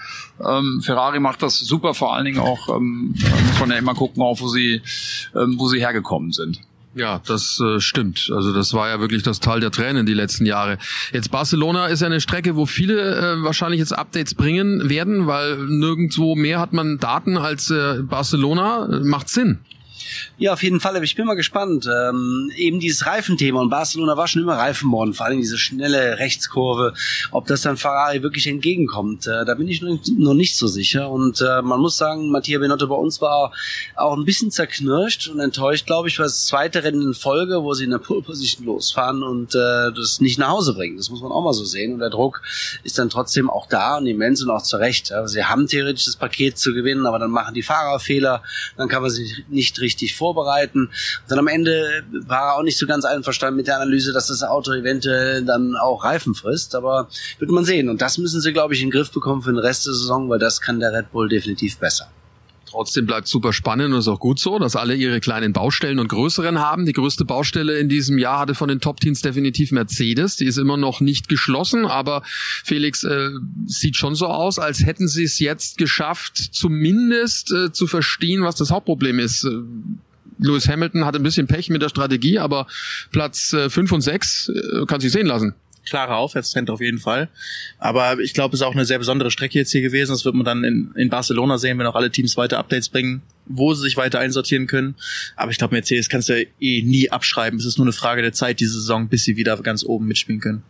Ähm, 0.48 0.82
Ferrari 0.84 1.20
macht 1.20 1.42
das 1.42 1.60
super, 1.60 1.94
vor 1.94 2.16
allen 2.16 2.26
Dingen 2.26 2.40
auch, 2.40 2.70
ähm, 2.70 3.14
muss 3.48 3.60
man 3.60 3.72
ja 3.72 3.78
immer 3.78 3.96
gucken, 3.96 4.22
auch 4.24 4.40
wo 4.40 4.48
sie, 4.48 4.82
ähm, 5.36 5.56
wo 5.58 5.68
sie 5.68 5.80
hergekommen 5.80 6.32
sind. 6.32 6.62
Ja, 6.94 7.22
das 7.26 7.60
äh, 7.62 7.80
stimmt. 7.80 8.30
Also 8.36 8.54
das 8.54 8.74
war 8.74 8.90
ja 8.90 9.00
wirklich 9.00 9.24
das 9.24 9.40
Tal 9.40 9.62
der 9.62 9.72
Tränen 9.72 10.06
die 10.06 10.14
letzten 10.14 10.46
Jahre. 10.46 10.78
Jetzt 11.14 11.32
Barcelona 11.32 11.88
ist 11.88 12.02
ja 12.02 12.08
eine 12.08 12.20
Strecke, 12.20 12.56
wo 12.56 12.66
viele 12.66 13.16
äh, 13.16 13.44
wahrscheinlich 13.44 13.80
jetzt 13.80 13.94
Updates 13.94 14.36
bringen 14.36 14.90
werden, 14.90 15.26
weil 15.26 15.58
nirgendwo 15.58 16.36
mehr 16.36 16.60
hat 16.60 16.74
man 16.74 16.98
Daten 16.98 17.38
als 17.38 17.72
äh, 17.72 18.00
Barcelona. 18.02 18.88
Macht 19.04 19.30
Sinn. 19.30 19.60
Ja, 20.38 20.54
auf 20.54 20.64
jeden 20.64 20.80
Fall. 20.80 20.96
Aber 20.96 21.06
ich 21.06 21.16
bin 21.16 21.26
mal 21.26 21.36
gespannt. 21.36 21.88
Ähm, 21.88 22.52
eben 22.56 22.80
dieses 22.80 23.06
Reifenthema 23.06 23.62
und 23.62 23.70
Barcelona 23.70 24.18
war 24.18 24.28
schon 24.28 24.42
immer 24.42 24.58
Reifenmorden, 24.58 25.14
vor 25.14 25.26
allem 25.26 25.40
diese 25.40 25.58
schnelle 25.58 26.20
Rechtskurve. 26.20 26.94
Ob 27.32 27.48
das 27.48 27.62
dann 27.62 27.78
Ferrari 27.78 28.24
wirklich 28.24 28.48
entgegenkommt, 28.48 29.28
äh, 29.28 29.46
da 29.46 29.54
bin 29.56 29.68
ich 29.68 29.82
noch 29.82 30.34
nicht 30.34 30.58
so 30.58 30.68
sicher. 30.68 31.10
Und 31.10 31.42
äh, 31.42 31.62
man 31.62 31.80
muss 31.80 31.98
sagen, 31.98 32.30
Mattia 32.30 32.60
Benotto 32.60 32.88
bei 32.88 32.96
uns 32.96 33.22
war 33.22 33.52
auch 33.96 34.18
ein 34.18 34.26
bisschen 34.26 34.52
zerknirscht 34.52 35.28
und 35.28 35.40
enttäuscht, 35.40 35.86
glaube 35.86 36.08
ich, 36.08 36.18
war 36.18 36.26
das 36.26 36.46
zweite 36.46 36.84
Rennen 36.84 37.02
in 37.02 37.14
Folge, 37.14 37.64
wo 37.64 37.74
sie 37.74 37.84
in 37.84 37.92
der 37.92 38.00
Pole 38.00 38.22
Position 38.22 38.66
losfahren 38.66 39.24
und 39.24 39.54
äh, 39.56 39.92
das 39.92 40.22
nicht 40.22 40.40
nach 40.40 40.50
Hause 40.50 40.74
bringen. 40.74 40.98
Das 40.98 41.10
muss 41.10 41.22
man 41.22 41.32
auch 41.32 41.44
mal 41.44 41.54
so 41.54 41.66
sehen. 41.66 41.94
Und 41.94 42.00
der 42.00 42.10
Druck 42.10 42.42
ist 42.84 42.98
dann 42.98 43.10
trotzdem 43.10 43.50
auch 43.50 43.68
da 43.68 43.98
und 43.98 44.08
immens 44.08 44.42
und 44.42 44.50
auch 44.50 44.64
zu 44.64 44.78
Recht. 44.78 45.10
Ja. 45.10 45.28
Sie 45.28 45.44
haben 45.44 45.68
theoretisch 45.68 46.06
das 46.06 46.16
Paket 46.16 46.58
zu 46.58 46.74
gewinnen, 46.74 47.06
aber 47.06 47.20
dann 47.20 47.32
machen 47.32 47.54
die 47.54 47.64
Fahrer 47.64 48.00
Fehler, 48.00 48.44
dann 48.78 48.88
kann 48.88 49.02
man 49.02 49.12
sich 49.12 49.44
nicht 49.50 49.80
richtig 49.80 49.91
vorbereiten. 50.16 50.86
Und 50.86 50.92
dann 51.28 51.40
am 51.40 51.48
Ende 51.48 52.04
war 52.26 52.50
er 52.50 52.56
auch 52.58 52.64
nicht 52.64 52.78
so 52.78 52.86
ganz 52.88 53.06
einverstanden 53.06 53.58
mit 53.58 53.68
der 53.68 53.76
Analyse, 53.76 54.14
dass 54.14 54.28
das 54.28 54.44
Auto 54.44 54.72
eventuell 54.74 55.44
dann 55.44 55.76
auch 55.76 56.04
Reifen 56.04 56.36
frisst. 56.36 56.76
Aber 56.76 57.08
wird 57.40 57.52
man 57.52 57.66
sehen. 57.66 57.90
Und 57.90 58.02
das 58.02 58.18
müssen 58.18 58.42
sie, 58.42 58.54
glaube 58.54 58.74
ich, 58.74 58.82
in 58.82 58.88
den 58.88 58.92
Griff 58.92 59.12
bekommen 59.12 59.42
für 59.42 59.52
den 59.52 59.60
Rest 59.60 59.86
der 59.86 59.94
Saison, 59.94 60.30
weil 60.30 60.40
das 60.40 60.62
kann 60.62 60.80
der 60.80 60.94
Red 60.94 61.12
Bull 61.12 61.30
definitiv 61.30 61.78
besser. 61.78 62.10
Trotzdem 62.72 63.06
bleibt 63.06 63.28
super 63.28 63.52
spannend 63.52 63.94
und 63.94 64.00
ist 64.00 64.08
auch 64.08 64.22
gut 64.22 64.40
so, 64.40 64.58
dass 64.58 64.78
alle 64.78 64.96
ihre 64.96 65.20
kleinen 65.20 65.52
Baustellen 65.52 66.00
und 66.00 66.08
größeren 66.08 66.60
haben. 66.60 66.86
Die 66.86 66.94
größte 66.94 67.26
Baustelle 67.26 67.78
in 67.78 67.90
diesem 67.90 68.18
Jahr 68.18 68.40
hatte 68.40 68.56
von 68.56 68.70
den 68.70 68.80
Top-Teams 68.80 69.20
definitiv 69.22 69.74
Mercedes. 69.74 70.38
Die 70.38 70.46
ist 70.46 70.58
immer 70.58 70.78
noch 70.78 71.02
nicht 71.02 71.28
geschlossen, 71.28 71.86
aber 71.86 72.24
Felix 72.26 73.04
äh, 73.04 73.32
sieht 73.66 73.98
schon 73.98 74.16
so 74.16 74.28
aus, 74.28 74.58
als 74.58 74.86
hätten 74.86 75.10
sie 75.10 75.26
es 75.26 75.40
jetzt 75.40 75.78
geschafft, 75.78 76.38
zumindest 76.38 77.52
äh, 77.52 77.74
zu 77.74 77.88
verstehen, 77.88 78.44
was 78.44 78.56
das 78.56 78.72
Hauptproblem 78.72 79.20
ist. 79.20 79.44
Äh, 79.44 79.50
Lewis 80.40 80.70
Hamilton 80.70 81.04
hat 81.04 81.18
ein 81.18 81.24
bisschen 81.24 81.48
Pech 81.48 81.70
mit 81.70 81.82
der 81.82 81.90
Strategie, 81.90 82.40
aber 82.40 82.68
Platz 83.12 83.52
äh, 83.52 83.70
5 83.70 83.92
und 83.92 84.02
6 84.02 84.50
äh, 84.50 84.86
kann 84.86 85.02
sich 85.02 85.12
sehen 85.12 85.28
lassen 85.28 85.56
klarer 85.86 86.18
Aufwärtstrend 86.18 86.70
auf 86.70 86.82
jeden 86.82 87.00
Fall. 87.00 87.30
Aber 87.80 88.20
ich 88.20 88.34
glaube, 88.34 88.56
es 88.56 88.62
ist 88.62 88.66
auch 88.66 88.74
eine 88.74 88.86
sehr 88.86 89.00
besondere 89.00 89.32
Strecke 89.32 89.60
jetzt 89.60 89.72
hier 89.72 89.82
gewesen. 89.82 90.12
Das 90.12 90.26
wird 90.26 90.36
man 90.36 90.46
dann 90.46 90.64
in, 90.64 90.92
in 90.96 91.10
Barcelona 91.10 91.58
sehen, 91.58 91.78
wenn 91.80 91.86
auch 91.88 91.96
alle 91.96 92.12
Teams 92.12 92.38
weiter 92.38 92.60
Updates 92.60 92.90
bringen, 92.90 93.22
wo 93.46 93.74
sie 93.74 93.84
sich 93.84 93.98
weiter 93.98 94.20
einsortieren 94.20 94.68
können. 94.68 94.96
Aber 95.36 95.52
ich 95.52 95.58
glaube, 95.58 95.76
Mercedes 95.76 96.10
kannst 96.10 96.30
du 96.30 96.40
ja 96.40 96.48
eh 96.60 96.82
nie 96.84 97.10
abschreiben. 97.10 97.60
Es 97.60 97.66
ist 97.66 97.78
nur 97.78 97.86
eine 97.86 97.94
Frage 97.94 98.22
der 98.22 98.34
Zeit, 98.34 98.60
diese 98.60 98.74
Saison, 98.74 99.08
bis 99.08 99.24
sie 99.24 99.38
wieder 99.38 99.58
ganz 99.58 99.84
oben 99.84 100.08
mitspielen 100.08 100.42
können. 100.42 100.64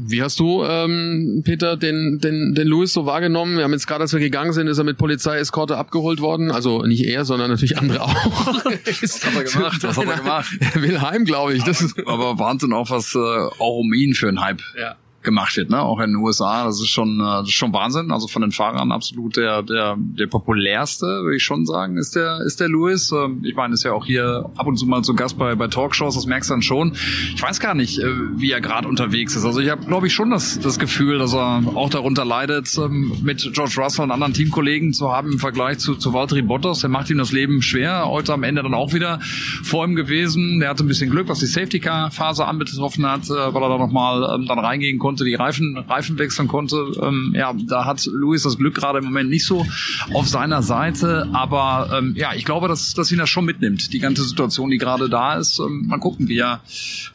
Wie 0.00 0.22
hast 0.22 0.38
du, 0.38 0.64
ähm, 0.64 1.42
Peter, 1.44 1.76
den, 1.76 2.20
den, 2.20 2.54
den 2.54 2.68
Louis 2.68 2.92
so 2.92 3.04
wahrgenommen? 3.04 3.56
Wir 3.56 3.64
haben 3.64 3.72
jetzt 3.72 3.88
gerade, 3.88 4.02
als 4.02 4.12
wir 4.12 4.20
gegangen 4.20 4.52
sind, 4.52 4.68
ist 4.68 4.78
er 4.78 4.84
mit 4.84 4.96
Polizeieskorte 4.96 5.76
abgeholt 5.76 6.20
worden. 6.20 6.52
Also 6.52 6.82
nicht 6.82 7.04
er, 7.04 7.24
sondern 7.24 7.50
natürlich 7.50 7.78
andere 7.78 8.02
auch. 8.02 8.14
was 8.14 9.24
hat 9.24 9.34
er 9.34 9.44
gemacht? 9.44 9.82
Was 9.82 9.96
hat 9.96 10.06
er 10.06 10.16
gemacht? 10.16 10.50
Er 10.74 10.82
will 10.82 11.00
heim, 11.00 11.24
glaube 11.24 11.54
ich. 11.54 11.64
Das 11.64 11.80
aber, 11.80 11.86
ist 11.86 12.06
aber 12.06 12.38
Wahnsinn 12.38 12.72
auch, 12.72 12.90
was 12.90 13.14
äh, 13.16 13.18
auch 13.18 13.78
um 13.78 13.92
ihn 13.92 14.14
für 14.14 14.28
einen 14.28 14.40
Hype 14.40 14.62
ja 14.78 14.96
gemacht 15.28 15.56
wird, 15.56 15.68
ne? 15.68 15.80
Auch 15.80 16.00
in 16.00 16.12
den 16.12 16.16
USA. 16.16 16.64
Das 16.64 16.80
ist 16.80 16.88
schon, 16.88 17.20
äh, 17.20 17.22
das 17.22 17.48
ist 17.48 17.54
schon 17.54 17.72
Wahnsinn. 17.72 18.10
Also 18.10 18.28
von 18.28 18.42
den 18.42 18.52
Fahrern 18.52 18.92
absolut 18.92 19.36
der, 19.36 19.62
der, 19.62 19.96
der 19.98 20.26
populärste, 20.26 21.06
würde 21.06 21.36
ich 21.36 21.44
schon 21.44 21.66
sagen, 21.66 21.98
ist 21.98 22.16
der, 22.16 22.40
ist 22.46 22.60
der 22.60 22.68
Lewis. 22.68 23.12
Ähm, 23.12 23.42
ich 23.44 23.54
meine, 23.54 23.74
ist 23.74 23.84
ja 23.84 23.92
auch 23.92 24.06
hier 24.06 24.50
ab 24.56 24.66
und 24.66 24.76
zu 24.76 24.86
mal 24.86 25.02
zu 25.02 25.14
Gast 25.14 25.38
bei, 25.38 25.54
bei 25.54 25.68
Talkshows, 25.68 26.14
das 26.14 26.26
merkst 26.26 26.48
du 26.50 26.54
dann 26.54 26.62
schon. 26.62 26.94
Ich 27.34 27.42
weiß 27.42 27.60
gar 27.60 27.74
nicht, 27.74 27.98
äh, 27.98 28.06
wie 28.36 28.50
er 28.50 28.60
gerade 28.60 28.88
unterwegs 28.88 29.36
ist. 29.36 29.44
Also 29.44 29.60
ich 29.60 29.68
habe, 29.68 29.84
glaube 29.84 30.06
ich, 30.06 30.14
schon 30.14 30.30
das, 30.30 30.58
das 30.60 30.78
Gefühl, 30.78 31.18
dass 31.18 31.34
er 31.34 31.62
auch 31.74 31.90
darunter 31.90 32.24
leidet, 32.24 32.76
ähm, 32.78 33.12
mit 33.22 33.50
George 33.52 33.74
Russell 33.76 34.04
und 34.04 34.10
anderen 34.10 34.32
Teamkollegen 34.32 34.92
zu 34.92 35.12
haben 35.12 35.32
im 35.32 35.38
Vergleich 35.38 35.78
zu, 35.78 35.94
zu 35.94 36.12
Valtteri 36.12 36.42
Bottas. 36.42 36.80
Der 36.80 36.90
macht 36.90 37.10
ihm 37.10 37.18
das 37.18 37.32
Leben 37.32 37.60
schwer. 37.60 38.06
Heute 38.06 38.32
am 38.32 38.42
Ende 38.42 38.62
dann 38.62 38.74
auch 38.74 38.94
wieder 38.94 39.20
vor 39.62 39.84
ihm 39.84 39.94
gewesen. 39.94 40.60
Der 40.60 40.70
hatte 40.70 40.84
ein 40.84 40.88
bisschen 40.88 41.10
Glück, 41.10 41.28
was 41.28 41.40
die 41.40 41.46
Safety-Car-Phase 41.46 42.46
anbetroffen 42.46 43.06
hat, 43.06 43.24
äh, 43.24 43.54
weil 43.54 43.62
er 43.62 43.68
da 43.68 43.78
nochmal 43.78 44.34
ähm, 44.34 44.46
dann 44.46 44.58
reingehen 44.58 44.98
konnte 44.98 45.17
konnte, 45.18 45.24
die 45.24 45.34
Reifen, 45.34 45.76
Reifen 45.76 46.18
wechseln 46.18 46.48
konnte. 46.48 46.92
Ähm, 47.02 47.32
ja, 47.34 47.52
da 47.54 47.84
hat 47.84 48.06
Luis 48.06 48.42
das 48.42 48.56
Glück 48.56 48.74
gerade 48.74 48.98
im 48.98 49.04
Moment 49.04 49.30
nicht 49.30 49.44
so 49.44 49.66
auf 50.12 50.28
seiner 50.28 50.62
Seite. 50.62 51.28
Aber 51.32 51.90
ähm, 51.98 52.14
ja, 52.16 52.34
ich 52.34 52.44
glaube, 52.44 52.68
dass, 52.68 52.94
dass 52.94 53.10
ihn 53.10 53.18
das 53.18 53.28
schon 53.28 53.44
mitnimmt, 53.44 53.92
die 53.92 53.98
ganze 53.98 54.22
Situation, 54.22 54.70
die 54.70 54.78
gerade 54.78 55.08
da 55.08 55.34
ist. 55.34 55.58
Ähm, 55.58 55.86
mal 55.86 55.98
gucken, 55.98 56.28
wie 56.28 56.38
er, 56.38 56.60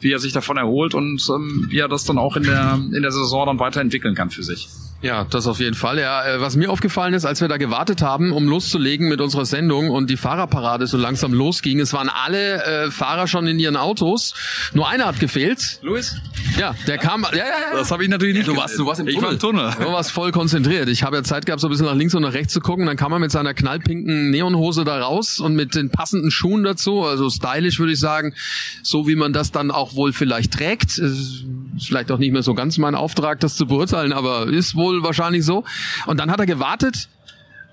wie 0.00 0.12
er 0.12 0.18
sich 0.18 0.32
davon 0.32 0.56
erholt 0.56 0.94
und 0.94 1.26
ähm, 1.34 1.66
wie 1.70 1.78
er 1.78 1.88
das 1.88 2.04
dann 2.04 2.18
auch 2.18 2.36
in 2.36 2.44
der, 2.44 2.78
in 2.92 3.02
der 3.02 3.12
Saison 3.12 3.46
dann 3.46 3.58
weiterentwickeln 3.58 4.14
kann 4.14 4.30
für 4.30 4.42
sich. 4.42 4.68
Ja, 5.04 5.24
das 5.24 5.46
auf 5.46 5.60
jeden 5.60 5.74
Fall. 5.74 5.98
Ja, 5.98 6.24
äh, 6.24 6.40
was 6.40 6.56
mir 6.56 6.70
aufgefallen 6.70 7.12
ist, 7.12 7.26
als 7.26 7.42
wir 7.42 7.48
da 7.48 7.58
gewartet 7.58 8.00
haben, 8.00 8.32
um 8.32 8.48
loszulegen 8.48 9.06
mit 9.06 9.20
unserer 9.20 9.44
Sendung 9.44 9.90
und 9.90 10.08
die 10.08 10.16
Fahrerparade 10.16 10.86
so 10.86 10.96
langsam 10.96 11.34
losging, 11.34 11.78
es 11.78 11.92
waren 11.92 12.08
alle 12.08 12.64
äh, 12.64 12.90
Fahrer 12.90 13.26
schon 13.26 13.46
in 13.46 13.58
ihren 13.58 13.76
Autos. 13.76 14.32
Nur 14.72 14.88
einer 14.88 15.04
hat 15.04 15.20
gefehlt. 15.20 15.78
Luis? 15.82 16.16
Ja, 16.58 16.74
der 16.86 16.96
kam. 16.96 17.26
Ja, 17.32 17.36
ja, 17.36 17.44
ja. 17.44 17.76
Das 17.76 17.90
habe 17.90 18.02
ich 18.02 18.08
natürlich 18.08 18.34
nicht. 18.34 18.48
Du 18.48 18.56
warst, 18.56 18.78
du 18.78 18.86
warst 18.86 19.00
im 19.00 19.06
Tunnel. 19.06 19.18
Ich 19.18 19.22
war 19.22 19.32
im 19.32 19.38
Tunnel. 19.38 19.72
Du 19.78 19.92
warst 19.92 20.10
voll 20.10 20.32
konzentriert. 20.32 20.88
Ich 20.88 21.02
habe 21.02 21.16
ja 21.16 21.22
Zeit 21.22 21.44
gehabt, 21.44 21.60
so 21.60 21.66
ein 21.66 21.70
bisschen 21.70 21.84
nach 21.84 21.94
links 21.94 22.14
und 22.14 22.22
nach 22.22 22.32
rechts 22.32 22.54
zu 22.54 22.60
gucken. 22.60 22.86
Dann 22.86 22.96
kam 22.96 23.12
er 23.12 23.18
mit 23.18 23.30
seiner 23.30 23.52
knallpinken 23.52 24.30
Neonhose 24.30 24.84
da 24.84 25.02
raus 25.02 25.38
und 25.38 25.54
mit 25.54 25.74
den 25.74 25.90
passenden 25.90 26.30
Schuhen 26.30 26.64
dazu. 26.64 27.02
Also 27.02 27.28
stylisch 27.28 27.78
würde 27.78 27.92
ich 27.92 28.00
sagen, 28.00 28.34
so 28.82 29.06
wie 29.06 29.16
man 29.16 29.34
das 29.34 29.52
dann 29.52 29.70
auch 29.70 29.96
wohl 29.96 30.14
vielleicht 30.14 30.54
trägt. 30.54 30.98
Ist 31.76 31.86
vielleicht 31.86 32.10
auch 32.10 32.18
nicht 32.18 32.32
mehr 32.32 32.42
so 32.42 32.54
ganz 32.54 32.78
mein 32.78 32.94
Auftrag, 32.94 33.40
das 33.40 33.56
zu 33.56 33.66
beurteilen, 33.66 34.12
aber 34.12 34.46
ist 34.46 34.74
wohl 34.74 35.02
wahrscheinlich 35.02 35.44
so. 35.44 35.64
Und 36.06 36.18
dann 36.18 36.30
hat 36.30 36.40
er 36.40 36.46
gewartet 36.46 37.08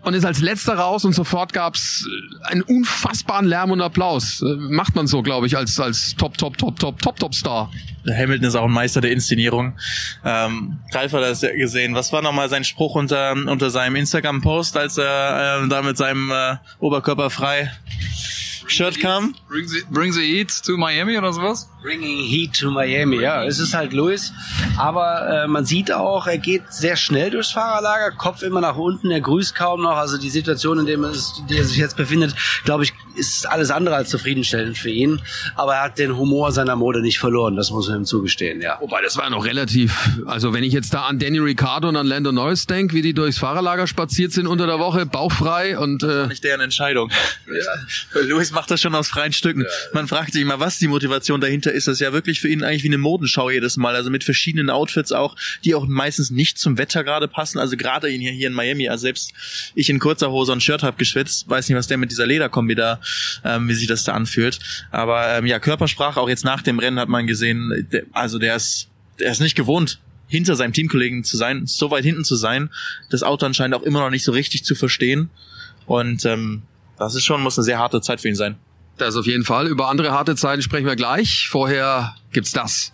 und 0.03 0.13
ist 0.13 0.25
als 0.25 0.41
letzter 0.41 0.75
raus 0.75 1.05
und 1.05 1.13
sofort 1.13 1.53
gab's 1.53 2.07
einen 2.43 2.61
unfassbaren 2.63 3.45
Lärm 3.45 3.71
und 3.71 3.81
Applaus. 3.81 4.41
Äh, 4.41 4.55
macht 4.55 4.95
man 4.95 5.07
so, 5.07 5.21
glaube 5.21 5.47
ich, 5.47 5.57
als 5.57 5.79
als 5.79 6.15
Top, 6.15 6.37
Top, 6.37 6.57
Top, 6.57 6.79
Top, 6.79 6.99
Top, 7.01 7.19
Top 7.19 7.35
Star. 7.35 7.71
Hamilton 8.07 8.47
ist 8.47 8.55
auch 8.55 8.65
ein 8.65 8.71
Meister 8.71 9.01
der 9.01 9.11
Inszenierung. 9.11 9.73
Ähm, 10.25 10.79
Ralf 10.91 11.13
hat 11.13 11.21
das 11.21 11.41
gesehen. 11.41 11.93
Was 11.93 12.11
war 12.11 12.21
nochmal 12.21 12.49
sein 12.49 12.63
Spruch 12.63 12.95
unter 12.95 13.33
unter 13.33 13.69
seinem 13.69 13.95
Instagram-Post, 13.95 14.77
als 14.77 14.97
er 14.97 15.63
äh, 15.63 15.67
da 15.67 15.81
mit 15.83 15.97
seinem 15.97 16.31
äh, 16.31 16.55
Oberkörper 16.79 17.29
frei 17.29 17.71
Shirt 18.71 18.99
kam? 18.99 19.35
Bring 19.47 19.67
the, 19.67 19.83
bring 19.89 20.13
the 20.13 20.21
Heat 20.21 20.63
to 20.65 20.77
Miami 20.77 21.17
oder 21.17 21.33
sowas? 21.33 21.69
Bringing 21.81 22.17
Heat 22.17 22.59
to 22.59 22.71
Miami, 22.71 23.19
ja. 23.19 23.43
Es 23.43 23.59
ist 23.59 23.73
halt 23.73 23.93
Lewis. 23.93 24.31
Aber 24.77 25.43
äh, 25.43 25.47
man 25.47 25.65
sieht 25.65 25.91
auch, 25.91 26.27
er 26.27 26.37
geht 26.37 26.71
sehr 26.71 26.95
schnell 26.95 27.31
durchs 27.31 27.51
Fahrerlager, 27.51 28.11
Kopf 28.11 28.43
immer 28.43 28.61
nach 28.61 28.77
unten, 28.77 29.11
er 29.11 29.21
grüßt 29.21 29.55
kaum 29.55 29.81
noch. 29.81 29.97
Also 29.97 30.17
die 30.17 30.29
Situation, 30.29 30.79
in 30.79 30.85
der, 30.85 30.99
es, 31.09 31.33
der 31.49 31.57
er 31.59 31.65
sich 31.65 31.77
jetzt 31.77 31.97
befindet, 31.97 32.35
glaube 32.63 32.83
ich, 32.83 32.93
ist 33.15 33.49
alles 33.49 33.71
andere 33.71 33.95
als 33.95 34.09
zufriedenstellend 34.09 34.77
für 34.77 34.89
ihn. 34.89 35.21
Aber 35.55 35.75
er 35.75 35.83
hat 35.83 35.99
den 35.99 36.17
Humor 36.17 36.51
seiner 36.51 36.75
Mode 36.75 37.01
nicht 37.01 37.19
verloren, 37.19 37.55
das 37.55 37.71
muss 37.71 37.87
man 37.87 38.01
ihm 38.01 38.05
zugestehen, 38.05 38.61
ja. 38.61 38.77
Wobei, 38.79 39.01
das 39.01 39.17
war 39.17 39.29
noch 39.29 39.45
relativ, 39.45 39.93
also 40.25 40.53
wenn 40.53 40.63
ich 40.63 40.73
jetzt 40.73 40.93
da 40.93 41.03
an 41.03 41.19
Danny 41.19 41.39
Ricciardo 41.39 41.89
und 41.89 41.95
an 41.95 42.07
Lando 42.07 42.31
Norris 42.31 42.65
denke, 42.65 42.95
wie 42.95 43.01
die 43.01 43.13
durchs 43.13 43.37
Fahrerlager 43.37 43.87
spaziert 43.87 44.31
sind 44.31 44.47
unter 44.47 44.67
der 44.67 44.79
Woche, 44.79 45.05
bauchfrei 45.05 45.77
und... 45.77 46.03
Äh, 46.03 46.27
nicht 46.27 46.43
deren 46.43 46.61
Entscheidung. 46.61 47.11
Ja. 47.47 48.21
Lewis 48.21 48.51
macht 48.51 48.71
das 48.71 48.81
schon 48.81 48.95
aus 48.95 49.07
freien 49.07 49.33
Stücken. 49.33 49.61
Ja. 49.61 49.67
Man 49.93 50.07
fragt 50.07 50.33
sich 50.33 50.45
mal, 50.45 50.59
was 50.59 50.79
die 50.79 50.87
Motivation 50.87 51.41
dahinter 51.41 51.71
ist. 51.71 51.87
Das 51.87 51.95
ist 51.95 51.99
ja 51.99 52.13
wirklich 52.13 52.39
für 52.39 52.47
ihn 52.47 52.63
eigentlich 52.63 52.83
wie 52.83 52.87
eine 52.87 52.97
Modenschau 52.97 53.49
jedes 53.49 53.77
Mal. 53.77 53.95
Also 53.95 54.09
mit 54.09 54.23
verschiedenen 54.23 54.69
Outfits 54.69 55.11
auch, 55.11 55.35
die 55.63 55.75
auch 55.75 55.85
meistens 55.87 56.31
nicht 56.31 56.57
zum 56.57 56.77
Wetter 56.77 57.03
gerade 57.03 57.27
passen. 57.27 57.59
Also 57.59 57.77
gerade 57.77 58.07
hier, 58.07 58.31
hier 58.31 58.47
in 58.47 58.53
Miami, 58.53 58.89
also 58.89 59.01
selbst 59.01 59.33
ich 59.75 59.89
in 59.89 59.99
kurzer 59.99 60.31
Hose 60.31 60.51
und 60.51 60.63
Shirt 60.63 60.83
hab 60.83 60.97
geschwitzt, 60.97 61.49
weiß 61.49 61.67
nicht, 61.67 61.77
was 61.77 61.87
der 61.87 61.97
mit 61.97 62.11
dieser 62.11 62.25
Lederkombi 62.25 62.75
da, 62.75 63.00
ähm, 63.43 63.67
wie 63.67 63.73
sich 63.73 63.87
das 63.87 64.03
da 64.03 64.13
anfühlt. 64.13 64.59
Aber 64.91 65.37
ähm, 65.37 65.45
ja, 65.45 65.59
Körpersprache, 65.59 66.19
auch 66.19 66.29
jetzt 66.29 66.45
nach 66.45 66.61
dem 66.61 66.79
Rennen 66.79 66.99
hat 66.99 67.09
man 67.09 67.27
gesehen, 67.27 67.87
der, 67.91 68.03
also 68.13 68.39
der 68.39 68.55
ist, 68.55 68.87
der 69.19 69.31
ist 69.31 69.41
nicht 69.41 69.55
gewohnt, 69.55 69.99
hinter 70.27 70.55
seinem 70.55 70.73
Teamkollegen 70.73 71.23
zu 71.23 71.37
sein, 71.37 71.67
so 71.67 71.91
weit 71.91 72.05
hinten 72.05 72.23
zu 72.23 72.35
sein, 72.35 72.69
das 73.09 73.21
Auto 73.21 73.45
anscheinend 73.45 73.75
auch 73.75 73.83
immer 73.83 73.99
noch 73.99 74.09
nicht 74.09 74.23
so 74.23 74.31
richtig 74.31 74.63
zu 74.63 74.75
verstehen. 74.75 75.29
Und 75.85 76.25
ähm, 76.25 76.63
das 76.97 77.15
ist 77.15 77.25
schon, 77.25 77.41
muss 77.41 77.57
eine 77.57 77.65
sehr 77.65 77.79
harte 77.79 78.01
Zeit 78.01 78.21
für 78.21 78.29
ihn 78.29 78.35
sein. 78.35 78.55
Das 78.97 79.15
auf 79.15 79.25
jeden 79.25 79.43
Fall. 79.43 79.67
Über 79.67 79.89
andere 79.89 80.11
harte 80.11 80.35
Zeiten 80.35 80.61
sprechen 80.61 80.85
wir 80.85 80.95
gleich. 80.95 81.47
Vorher 81.49 82.15
gibt's 82.31 82.51
das. 82.51 82.93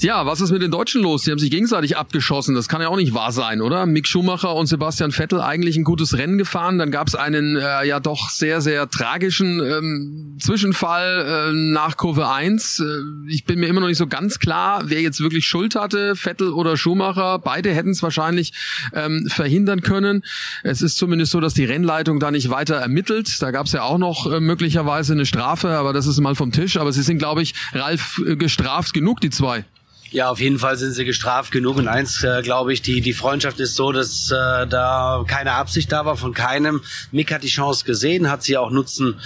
Ja, 0.00 0.26
was 0.26 0.40
ist 0.40 0.50
mit 0.50 0.60
den 0.60 0.72
Deutschen 0.72 1.02
los? 1.02 1.22
Die 1.22 1.30
haben 1.30 1.38
sich 1.38 1.52
gegenseitig 1.52 1.96
abgeschossen. 1.96 2.54
Das 2.56 2.68
kann 2.68 2.82
ja 2.82 2.88
auch 2.88 2.96
nicht 2.96 3.14
wahr 3.14 3.30
sein, 3.30 3.62
oder? 3.62 3.86
Mick 3.86 4.08
Schumacher 4.08 4.54
und 4.56 4.66
Sebastian 4.66 5.12
Vettel 5.12 5.40
eigentlich 5.40 5.76
ein 5.76 5.84
gutes 5.84 6.18
Rennen 6.18 6.36
gefahren. 6.36 6.78
Dann 6.78 6.90
gab 6.90 7.06
es 7.06 7.14
einen 7.14 7.56
äh, 7.56 7.86
ja 7.86 8.00
doch 8.00 8.28
sehr, 8.30 8.60
sehr 8.60 8.90
tragischen 8.90 9.60
ähm, 9.60 10.36
Zwischenfall 10.40 11.50
äh, 11.50 11.52
nach 11.54 11.96
Kurve 11.96 12.28
1. 12.28 12.80
Äh, 12.80 12.84
ich 13.28 13.44
bin 13.44 13.60
mir 13.60 13.68
immer 13.68 13.80
noch 13.80 13.86
nicht 13.86 13.98
so 13.98 14.08
ganz 14.08 14.40
klar, 14.40 14.82
wer 14.86 15.00
jetzt 15.00 15.20
wirklich 15.20 15.46
Schuld 15.46 15.76
hatte, 15.76 16.16
Vettel 16.16 16.52
oder 16.52 16.76
Schumacher. 16.76 17.38
Beide 17.38 17.72
hätten 17.72 17.90
es 17.90 18.02
wahrscheinlich 18.02 18.52
ähm, 18.94 19.28
verhindern 19.28 19.80
können. 19.80 20.24
Es 20.64 20.82
ist 20.82 20.98
zumindest 20.98 21.30
so, 21.30 21.38
dass 21.38 21.54
die 21.54 21.64
Rennleitung 21.64 22.18
da 22.18 22.32
nicht 22.32 22.50
weiter 22.50 22.74
ermittelt. 22.74 23.40
Da 23.40 23.52
gab 23.52 23.66
es 23.66 23.72
ja 23.72 23.82
auch 23.82 23.98
noch 23.98 24.30
äh, 24.30 24.40
möglicherweise 24.40 25.12
eine 25.12 25.24
Strafe, 25.24 25.70
aber 25.70 25.92
das 25.92 26.08
ist 26.08 26.18
mal 26.20 26.34
vom 26.34 26.50
Tisch. 26.50 26.78
Aber 26.78 26.92
sie 26.92 27.02
sind, 27.02 27.18
glaube 27.18 27.42
ich, 27.42 27.54
Ralf 27.72 28.20
äh, 28.26 28.34
gestraft 28.34 28.92
genug, 28.92 29.20
die 29.20 29.30
zwei. 29.30 29.64
Ja, 30.14 30.30
auf 30.30 30.38
jeden 30.38 30.60
Fall 30.60 30.76
sind 30.76 30.92
sie 30.92 31.04
gestraft 31.04 31.50
genug. 31.50 31.76
Und 31.76 31.88
eins, 31.88 32.22
äh, 32.22 32.40
glaube 32.42 32.72
ich, 32.72 32.82
die, 32.82 33.00
die 33.00 33.14
Freundschaft 33.14 33.58
ist 33.58 33.74
so, 33.74 33.90
dass 33.90 34.30
äh, 34.30 34.64
da 34.64 35.24
keine 35.26 35.54
Absicht 35.54 35.90
da 35.90 36.04
war 36.04 36.16
von 36.16 36.32
keinem. 36.32 36.82
Mick 37.10 37.32
hat 37.32 37.42
die 37.42 37.48
Chance 37.48 37.84
gesehen, 37.84 38.30
hat 38.30 38.44
sie 38.44 38.56
auch 38.56 38.70
nutzen 38.70 39.16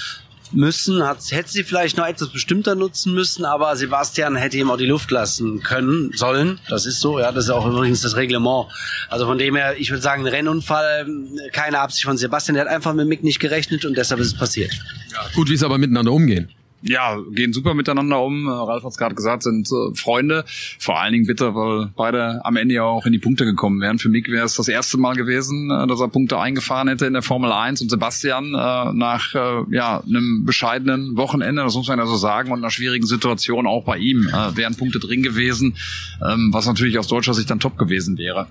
müssen, 0.50 1.04
hat, 1.04 1.18
hätte 1.30 1.50
sie 1.50 1.62
vielleicht 1.62 1.98
noch 1.98 2.06
etwas 2.06 2.30
bestimmter 2.30 2.74
nutzen 2.74 3.12
müssen, 3.12 3.44
aber 3.44 3.76
Sebastian 3.76 4.34
hätte 4.36 4.56
ihm 4.56 4.70
auch 4.70 4.78
die 4.78 4.86
Luft 4.86 5.10
lassen 5.10 5.62
können, 5.62 6.10
sollen. 6.14 6.58
Das 6.70 6.86
ist 6.86 7.00
so, 7.00 7.20
ja, 7.20 7.32
das 7.32 7.44
ist 7.44 7.50
auch 7.50 7.66
übrigens 7.66 8.00
das 8.00 8.16
Reglement. 8.16 8.68
Also 9.10 9.26
von 9.26 9.36
dem 9.36 9.56
her, 9.56 9.74
ich 9.78 9.90
würde 9.90 10.00
sagen, 10.00 10.22
ein 10.22 10.32
Rennunfall, 10.32 11.06
keine 11.52 11.80
Absicht 11.80 12.06
von 12.06 12.16
Sebastian, 12.16 12.54
der 12.54 12.64
hat 12.64 12.72
einfach 12.72 12.94
mit 12.94 13.06
Mick 13.08 13.22
nicht 13.22 13.40
gerechnet 13.40 13.84
und 13.84 13.94
deshalb 13.94 14.22
ist 14.22 14.28
es 14.28 14.34
passiert. 14.38 14.72
Ja, 15.12 15.26
gut, 15.34 15.50
wie 15.50 15.56
sie 15.58 15.66
aber 15.66 15.76
miteinander 15.76 16.12
umgehen 16.12 16.50
ja, 16.82 17.18
gehen 17.32 17.52
super 17.52 17.74
miteinander 17.74 18.22
um. 18.22 18.46
Äh, 18.46 18.50
Ralf 18.50 18.84
hat 18.84 18.92
es 18.92 18.96
gerade 18.96 19.14
gesagt, 19.14 19.42
sind 19.42 19.68
äh, 19.68 19.94
Freunde. 19.94 20.44
Vor 20.78 21.00
allen 21.00 21.12
Dingen 21.12 21.26
bitter, 21.26 21.54
weil 21.54 21.90
beide 21.96 22.44
am 22.44 22.56
Ende 22.56 22.74
ja 22.74 22.84
auch 22.84 23.06
in 23.06 23.12
die 23.12 23.18
Punkte 23.18 23.44
gekommen 23.44 23.80
wären. 23.80 23.98
Für 23.98 24.08
Mick 24.08 24.28
wäre 24.28 24.46
es 24.46 24.54
das 24.54 24.68
erste 24.68 24.98
Mal 24.98 25.14
gewesen, 25.14 25.70
äh, 25.70 25.86
dass 25.86 26.00
er 26.00 26.08
Punkte 26.08 26.38
eingefahren 26.38 26.88
hätte 26.88 27.06
in 27.06 27.14
der 27.14 27.22
Formel 27.22 27.52
1 27.52 27.82
und 27.82 27.90
Sebastian 27.90 28.54
äh, 28.54 28.92
nach 28.92 29.34
äh, 29.34 29.74
ja, 29.74 30.02
einem 30.06 30.44
bescheidenen 30.44 31.16
Wochenende, 31.16 31.62
das 31.62 31.74
muss 31.74 31.88
man 31.88 31.98
ja 31.98 32.06
so 32.06 32.16
sagen, 32.16 32.52
und 32.52 32.58
einer 32.58 32.70
schwierigen 32.70 33.06
Situation 33.06 33.66
auch 33.66 33.84
bei 33.84 33.98
ihm 33.98 34.28
äh, 34.28 34.56
wären 34.56 34.76
Punkte 34.76 34.98
drin 34.98 35.22
gewesen, 35.22 35.76
ähm, 36.24 36.50
was 36.52 36.66
natürlich 36.66 36.98
aus 36.98 37.08
deutscher 37.08 37.34
Sicht 37.34 37.50
dann 37.50 37.60
top 37.60 37.76
gewesen 37.76 38.18
wäre. 38.18 38.46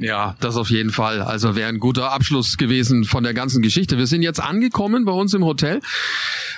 Ja, 0.00 0.34
das 0.40 0.56
auf 0.56 0.70
jeden 0.70 0.88
Fall. 0.88 1.20
Also 1.20 1.56
wäre 1.56 1.68
ein 1.68 1.78
guter 1.78 2.10
Abschluss 2.10 2.56
gewesen 2.56 3.04
von 3.04 3.22
der 3.22 3.34
ganzen 3.34 3.60
Geschichte. 3.60 3.98
Wir 3.98 4.06
sind 4.06 4.22
jetzt 4.22 4.40
angekommen 4.40 5.04
bei 5.04 5.12
uns 5.12 5.34
im 5.34 5.44
Hotel. 5.44 5.82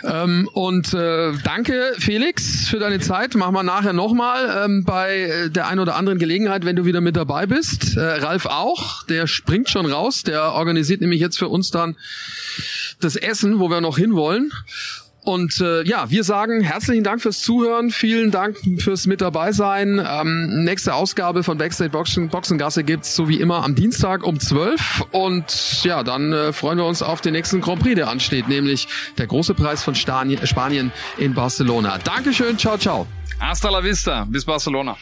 Ähm, 0.05 0.49
und 0.53 0.95
äh, 0.95 1.33
danke, 1.43 1.93
Felix, 1.99 2.69
für 2.69 2.79
deine 2.79 3.01
Zeit. 3.01 3.35
Machen 3.35 3.55
wir 3.55 3.65
nachher 3.65 3.95
nochmal 3.95 4.65
ähm, 4.65 4.85
bei 4.85 5.49
der 5.51 5.67
einen 5.67 5.81
oder 5.81 5.97
anderen 5.97 6.21
Gelegenheit, 6.21 6.65
wenn 6.65 6.77
du 6.77 6.85
wieder 6.85 7.01
mit 7.01 7.17
dabei 7.17 7.47
bist. 7.47 7.97
Äh, 7.97 8.01
Ralf 8.01 8.47
auch, 8.47 9.03
der 9.07 9.27
springt 9.27 9.69
schon 9.69 9.87
raus. 9.87 10.23
Der 10.23 10.53
organisiert 10.53 11.01
nämlich 11.01 11.21
jetzt 11.21 11.37
für 11.37 11.49
uns 11.49 11.73
dann 11.73 11.97
das 13.01 13.17
Essen, 13.17 13.59
wo 13.59 13.71
wir 13.71 13.81
noch 13.81 13.99
hinwollen. 13.99 14.53
Und 15.25 15.61
äh, 15.61 15.85
ja, 15.85 16.11
wir 16.11 16.25
sagen 16.25 16.63
herzlichen 16.63 17.05
Dank 17.05 17.23
fürs 17.23 17.41
Zuhören, 17.41 17.91
vielen 17.91 18.33
Dank 18.33 18.57
fürs 18.79 19.07
mit 19.07 19.21
dabei 19.21 19.53
sein. 19.53 20.05
Ähm, 20.05 20.65
nächste 20.65 20.95
Ausgabe 20.95 21.45
von 21.45 21.59
Backstage 21.59 21.91
Boxen, 21.91 22.29
Boxengasse 22.29 22.83
gibt's 22.83 23.15
so 23.15 23.29
wie 23.29 23.37
immer 23.41 23.63
am 23.63 23.77
Dienstag 23.77 24.25
um 24.25 24.41
12 24.41 25.05
und 25.13 25.85
ja, 25.85 26.03
dann 26.03 26.33
äh, 26.33 26.53
freuen 26.53 26.79
wir 26.79 26.87
uns 26.87 27.03
auf 27.03 27.21
den 27.21 27.35
nächsten 27.35 27.61
Grand 27.61 27.83
Prix, 27.83 27.95
der 27.95 28.09
ansteht, 28.09 28.49
nämlich 28.49 28.89
der 29.17 29.29
große 29.29 29.55
Preis 29.55 29.85
von 29.85 29.95
Spanien, 29.95 30.45
Spanien 30.45 30.91
in 31.19 31.35
Barcelona. 31.35 31.99
Dankeschön, 31.99 32.59
ciao, 32.59 32.77
ciao. 32.77 33.07
Hasta 33.39 33.71
la 33.71 33.83
vista, 33.83 34.27
bis 34.29 34.45
Barcelona. 34.45 34.97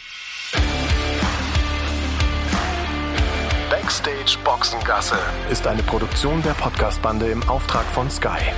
Backstage 3.71 4.37
Boxengasse 4.45 5.19
ist 5.51 5.67
eine 5.67 5.83
Produktion 5.83 6.43
der 6.43 6.53
Podcastbande 6.53 7.31
im 7.31 7.43
Auftrag 7.49 7.87
von 7.87 8.11
Sky. 8.11 8.53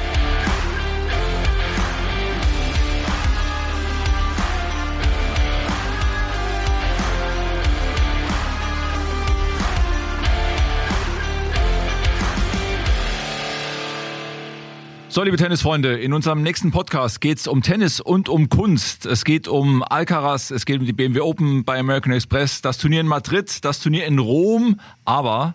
So, 15.15 15.23
liebe 15.23 15.37
Tennisfreunde, 15.37 15.99
in 15.99 16.15
unserem 16.15 16.43
nächsten 16.43 16.71
Podcast 16.71 17.21
geht 17.21 17.37
es 17.37 17.47
um 17.47 17.61
Tennis 17.61 18.01
und 18.01 18.31
um 18.31 18.49
Kunst. 18.49 19.05
Es 19.05 19.27
geht 19.27 19.47
um 19.47 19.83
Alcaraz, 19.83 20.51
es 20.51 20.65
geht 20.65 20.81
um 20.81 20.87
die 20.87 20.95
BMW 20.95 21.21
Open 21.21 21.65
bei 21.65 21.79
American 21.79 22.15
Express, 22.15 22.63
das 22.63 22.79
Turnier 22.79 23.03
in 23.03 23.07
Madrid, 23.07 23.63
das 23.63 23.79
Turnier 23.81 24.07
in 24.07 24.19
Rom, 24.19 24.81
aber 25.05 25.53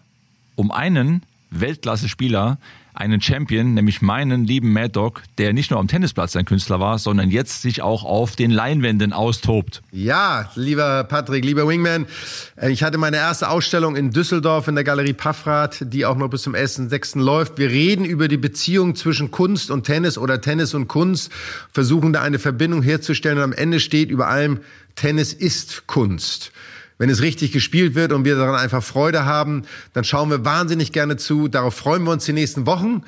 um 0.55 0.69
einen 0.69 1.23
Weltklasse-Spieler, 1.49 2.59
einen 2.97 3.21
Champion, 3.21 3.73
nämlich 3.73 4.01
meinen 4.01 4.45
lieben 4.45 4.73
Mad 4.73 4.89
Dog, 4.89 5.21
der 5.37 5.53
nicht 5.53 5.71
nur 5.71 5.79
am 5.79 5.87
Tennisplatz 5.87 6.35
ein 6.35 6.45
Künstler 6.45 6.79
war, 6.79 6.97
sondern 6.97 7.29
jetzt 7.29 7.61
sich 7.61 7.81
auch 7.81 8.03
auf 8.03 8.35
den 8.35 8.51
Leinwänden 8.51 9.13
austobt. 9.13 9.83
Ja, 9.91 10.49
lieber 10.55 11.03
Patrick, 11.03 11.45
lieber 11.45 11.67
Wingman, 11.67 12.07
äh, 12.55 12.71
ich 12.71 12.83
hatte 12.83 12.97
meine 12.97 13.17
erste 13.17 13.49
Ausstellung 13.49 13.95
in 13.95 14.11
Düsseldorf 14.11 14.67
in 14.67 14.75
der 14.75 14.83
Galerie 14.83 15.13
Paffrath, 15.13 15.77
die 15.81 16.05
auch 16.05 16.17
noch 16.17 16.29
bis 16.29 16.41
zum 16.41 16.55
1.6. 16.55 17.19
läuft. 17.19 17.57
Wir 17.57 17.69
reden 17.69 18.03
über 18.03 18.27
die 18.27 18.37
Beziehung 18.37 18.95
zwischen 18.95 19.29
Kunst 19.31 19.69
und 19.69 19.83
Tennis 19.83 20.17
oder 20.17 20.41
Tennis 20.41 20.73
und 20.73 20.87
Kunst, 20.87 21.31
versuchen 21.71 22.13
da 22.13 22.21
eine 22.23 22.39
Verbindung 22.39 22.81
herzustellen 22.81 23.37
und 23.37 23.43
am 23.43 23.53
Ende 23.53 23.79
steht 23.79 24.09
über 24.09 24.27
allem, 24.27 24.59
Tennis 24.95 25.33
ist 25.33 25.85
Kunst 25.85 26.51
wenn 26.97 27.09
es 27.09 27.21
richtig 27.21 27.51
gespielt 27.51 27.95
wird 27.95 28.11
und 28.11 28.25
wir 28.25 28.35
daran 28.35 28.55
einfach 28.55 28.83
Freude 28.83 29.25
haben, 29.25 29.63
dann 29.93 30.03
schauen 30.03 30.29
wir 30.29 30.45
wahnsinnig 30.45 30.91
gerne 30.91 31.17
zu. 31.17 31.47
Darauf 31.47 31.75
freuen 31.75 32.03
wir 32.03 32.11
uns 32.11 32.25
die 32.25 32.33
nächsten 32.33 32.65
Wochen 32.65 33.03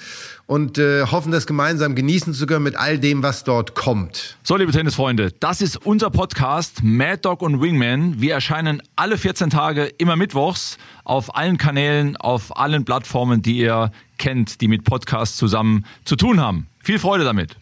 und 0.45 0.78
äh, 0.78 1.04
hoffen, 1.04 1.32
das 1.32 1.47
gemeinsam 1.47 1.95
genießen 1.95 2.34
zu 2.34 2.45
können 2.45 2.63
mit 2.63 2.75
all 2.75 2.99
dem, 2.99 3.23
was 3.23 3.43
dort 3.43 3.75
kommt. 3.75 4.38
So, 4.43 4.56
liebe 4.58 4.71
Tennisfreunde, 4.71 5.32
das 5.39 5.62
ist 5.62 5.78
unser 5.86 6.10
Podcast 6.10 6.84
Mad 6.84 7.19
Dog 7.21 7.41
und 7.41 7.62
Wingman. 7.62 8.19
Wir 8.21 8.34
erscheinen 8.34 8.82
alle 8.95 9.17
14 9.17 9.49
Tage 9.49 9.86
immer 9.97 10.15
mittwochs 10.15 10.78
auf 11.04 11.36
allen 11.36 11.58
Kanälen, 11.58 12.17
auf 12.17 12.58
allen 12.58 12.86
Plattformen, 12.86 13.41
die 13.41 13.58
ihr 13.58 13.91
kennt, 14.17 14.62
die 14.62 14.67
mit 14.67 14.84
Podcasts 14.84 15.38
zusammen 15.38 15.86
zu 16.06 16.15
tun 16.15 16.39
haben. 16.39 16.67
Viel 16.84 16.99
Freude 16.99 17.23
damit. 17.23 17.58